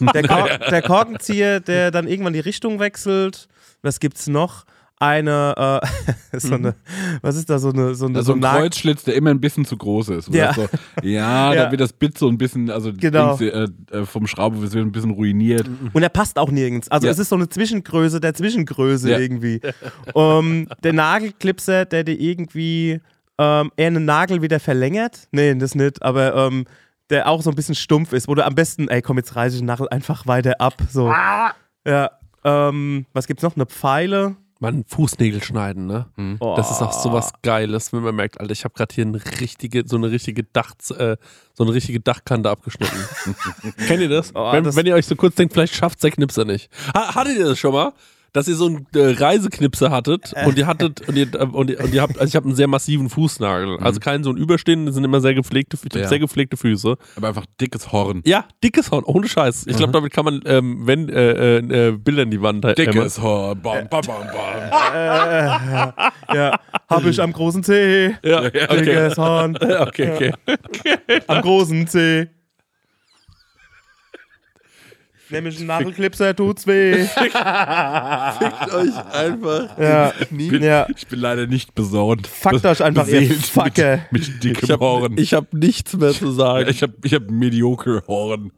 [0.00, 3.48] Der, Kor der Korkenzieher, der dann irgendwann die Richtung wechselt.
[3.82, 4.64] Was gibt's noch?
[5.00, 5.80] eine,
[6.32, 6.76] äh, so eine,
[7.20, 9.64] was ist da, so eine, so eine, Also so ein Kreuzschlitz, der immer ein bisschen
[9.64, 10.32] zu groß ist.
[10.32, 10.54] Ja.
[10.54, 10.66] So,
[11.02, 11.64] ja, Ja.
[11.64, 13.36] da wird das Bit so ein bisschen, also Genau.
[13.36, 15.68] Dings, äh, äh, vom Schraube es wird ein bisschen ruiniert.
[15.92, 16.88] Und er passt auch nirgends.
[16.90, 17.12] Also Ja.
[17.12, 19.18] es ist so eine Zwischengröße der Zwischengröße Ja.
[19.18, 19.60] irgendwie.
[20.14, 23.00] um, der Nagelklipser, der dir irgendwie
[23.36, 25.26] ähm, eher einen Nagel wieder verlängert.
[25.32, 26.66] Nee, das nicht, aber ähm,
[27.10, 29.56] der auch so ein bisschen stumpf ist, wo du am besten, ey, komm, jetzt reiße
[29.56, 30.74] ich den Nagel einfach weiter ab.
[30.90, 31.08] So.
[31.86, 32.10] Ja.
[32.44, 33.56] Ähm, was gibt's noch?
[33.56, 34.36] Eine Pfeile.
[34.60, 36.06] Man Fußnägel schneiden, ne?
[36.40, 36.54] Oh.
[36.56, 39.20] Das ist auch so was Geiles, wenn man merkt, Alter, ich habe gerade hier eine
[39.40, 41.16] richtige, so eine richtige Dach, äh,
[41.52, 42.96] so eine richtige Dachkante abgeschnitten.
[43.86, 44.30] Kennt ihr das?
[44.34, 46.70] Oh, wenn, das- wenn ihr euch so kurz denkt, vielleicht schafft der Knipser nicht.
[46.94, 47.92] Ha, hattet ihr das schon mal?
[48.34, 51.78] Dass ihr so einen äh, Reiseknipser hattet und ihr hattet und ihr, äh, und ihr,
[51.80, 54.86] und ihr habt, also ich habe einen sehr massiven Fußnagel, also keinen so einen überstehenden,
[54.86, 56.08] das sind immer sehr gepflegte, ich hab Ja.
[56.08, 56.96] sehr gepflegte Füße.
[57.16, 58.22] Aber einfach dickes Horn.
[58.26, 59.68] Ja, dickes Horn, ohne Scheiß.
[59.68, 62.74] Ich glaube, damit kann man, ähm, wenn äh, äh, äh, Bilder in die Wand äh,
[62.74, 63.62] Dickes Horn.
[63.62, 65.92] Bam, bam, bam, bam.
[66.34, 66.58] Ja,
[66.90, 68.16] habe ich am großen C.
[68.24, 68.66] Ja, okay.
[68.80, 69.56] Dickes Horn.
[69.60, 70.32] okay, okay.
[71.28, 72.28] Am großen C.
[75.30, 77.04] Nämlich einen Nagelklipser, tut's weh.
[77.04, 79.78] Fickt euch einfach.
[79.78, 80.12] Ja.
[80.30, 80.86] ja.
[80.94, 82.26] Ich bin leider nicht besorgt.
[82.26, 84.00] Fuckt euch einfach, ihr Fucker.
[84.10, 85.16] Mit, mit dickem Ich habe Horn.
[85.16, 86.68] hab nichts mehr zu sagen.
[86.68, 88.52] ich habe ich hab mediocre Horn.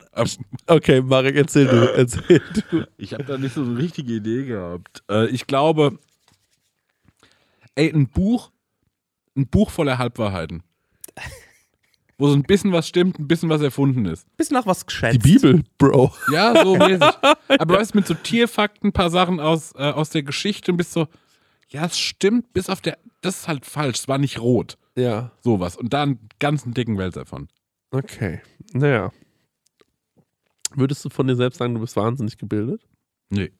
[0.67, 1.95] Okay, Marek, erzähl du.
[1.95, 2.87] Erzähl du.
[2.97, 5.05] Ich habe da nicht so eine richtige Idee gehabt.
[5.09, 5.99] Äh, ich glaube,
[7.77, 8.51] ey, ein Buch,
[9.37, 10.63] ein Buch voller Halbwahrheiten.
[12.19, 14.27] Wo so ein bisschen was stimmt, ein bisschen was erfunden ist.
[14.39, 15.15] Bisschen nach was geschätzt.
[15.15, 16.15] Die Bibel, Bro.
[16.33, 17.01] Ja, so mäßig.
[17.59, 20.79] Aber weißt du, mit so Tierfakten, ein paar Sachen aus, äh, aus der Geschichte und
[20.79, 21.09] bist so,
[21.69, 24.79] ja, es stimmt, bis auf der, das ist halt falsch, es war nicht rot.
[24.97, 25.77] Ja, Sowas.
[25.77, 27.49] Und da einen ganzen dicken Wälzer von.
[27.91, 28.41] okay.
[28.73, 29.13] Naja.
[30.75, 32.83] Würdest du von dir selbst sagen, du bist wahnsinnig gebildet?
[33.29, 33.53] Nee.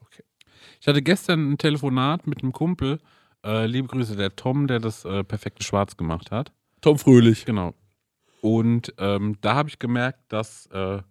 [0.00, 0.22] Okay.
[0.80, 2.98] Ich hatte gestern ein Telefonat mit einem Kumpel,
[3.44, 6.52] äh, liebe Grüße, der Tom, der das äh, perfekte Schwarz gemacht hat.
[6.80, 7.44] Tom Fröhlich.
[7.44, 7.74] Genau.
[8.40, 11.02] Und ähm, da habe ich gemerkt, dass äh,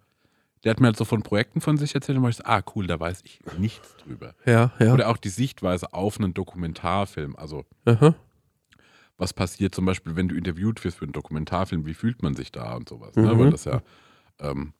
[0.63, 2.61] der hat mir halt so von Projekten von sich erzählt und war ich so, ah
[2.76, 4.34] cool, da weiß ich nichts drüber.
[4.45, 4.93] Ja, ja.
[4.93, 7.36] Oder auch die Sichtweise auf einen Dokumentarfilm.
[7.36, 8.15] Also Aha.
[9.18, 12.51] was passiert zum Beispiel, wenn du interviewt wirst für einen Dokumentarfilm, wie fühlt man sich
[12.51, 13.15] da und sowas.
[13.15, 13.34] Ne?
[13.34, 13.39] Mhm.
[13.39, 13.82] Weil das ja,
[14.39, 14.74] ähm,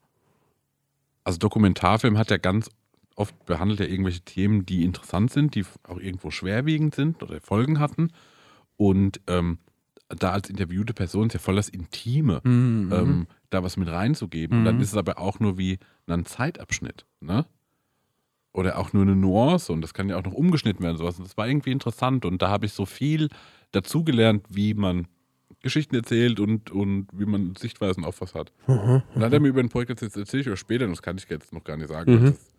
[1.24, 2.70] also Dokumentarfilm hat ja ganz
[3.16, 7.80] oft behandelt er irgendwelche Themen, die interessant sind, die auch irgendwo schwerwiegend sind oder Folgen
[7.80, 8.12] hatten.
[8.78, 9.58] Und ähm,
[10.10, 12.92] da als interviewte Person ist ja voll das Intime, Mhm.
[12.94, 14.60] ähm, da was mit reinzugeben.
[14.60, 14.82] Und dann Mhm.
[14.82, 17.46] ist es aber auch nur wie ein Zeitabschnitt, ne?
[18.54, 20.94] Oder auch nur eine Nuance und das kann ja auch noch umgeschnitten werden.
[20.96, 21.18] und Sowas.
[21.20, 23.28] Und das war irgendwie interessant und da habe ich so viel
[23.72, 25.08] dazugelernt, wie man
[25.62, 28.52] Geschichten erzählt und, und wie man Sichtweisen auf was hat.
[28.68, 28.76] Mhm.
[28.76, 30.92] Und dann hat er mir über ein Projekt erzählt, das erzähle ich euch später, und
[30.92, 32.14] das kann ich jetzt noch gar nicht sagen.
[32.14, 32.26] Mhm.
[32.26, 32.54] Das,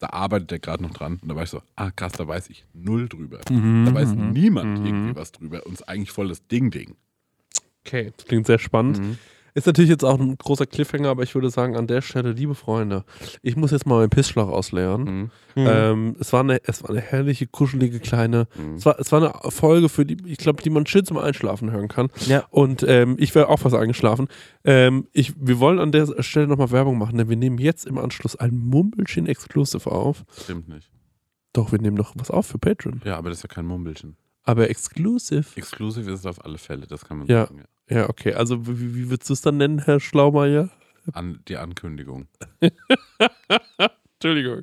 [0.00, 1.18] da arbeitet er gerade noch dran.
[1.22, 3.40] Und da war ich so, ah krass, da weiß ich null drüber.
[3.48, 3.84] Mhm.
[3.86, 4.86] Da weiß niemand Mhm.
[4.86, 6.96] irgendwie was drüber und ist eigentlich voll das Ding-Ding.
[7.86, 9.18] Okay, das klingt sehr spannend.
[9.54, 12.54] Ist natürlich jetzt auch ein großer Cliffhanger, aber ich würde sagen, an der Stelle, liebe
[12.54, 13.04] Freunde,
[13.42, 15.02] ich muss jetzt mal meinen Pissschlag ausleeren.
[15.02, 15.30] Mhm.
[15.62, 15.66] Mhm.
[15.68, 18.46] Ähm, es, war eine, es war eine herrliche, kuschelige kleine.
[18.56, 18.74] Mhm.
[18.76, 21.70] Es, war, es war eine Folge, für die, ich glaube, die man schön zum Einschlafen
[21.70, 22.08] hören kann.
[22.26, 22.44] Ja.
[22.50, 24.28] Und ähm, ich wäre auch fast eingeschlafen.
[24.64, 27.98] Ähm, ich, wir wollen an der Stelle nochmal Werbung machen, denn wir nehmen jetzt im
[27.98, 30.24] Anschluss ein Mumbelchen Exclusive auf.
[30.42, 30.90] Stimmt nicht.
[31.52, 33.00] Doch, wir nehmen noch was auf für Patreon.
[33.04, 34.16] Ja, aber das ist ja kein Mumbelchen.
[34.44, 35.44] Aber Exclusive.
[35.56, 37.46] Exklusiv ist es auf alle Fälle, das kann man Ja.
[37.46, 37.58] sagen.
[37.58, 37.64] Ja.
[37.90, 38.34] Ja, okay.
[38.34, 40.70] Also, wie, wie würdest du es dann nennen, Herr Schlaumeier?
[41.12, 42.26] An, die Ankündigung.
[44.20, 44.62] Entschuldigung.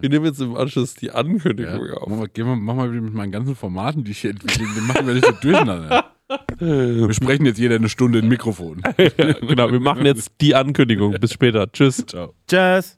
[0.00, 1.14] Wir nehmen jetzt im Anschluss die Ja.
[1.14, 2.08] Ankündigung Mach, auf.
[2.08, 4.66] mal, gehen wir, mach mal mit meinen ganzen Formaten, die ich hier entwickle.
[4.74, 6.04] Die machen wir nicht so durcheinander.
[6.58, 8.82] Wir sprechen jetzt jeder eine Stunde in Mikrofon.
[9.16, 11.12] genau, wir machen jetzt die Ankündigung.
[11.18, 11.72] Bis später.
[11.72, 12.04] Tschüss.
[12.06, 12.34] Ciao.
[12.46, 12.97] Tschüss.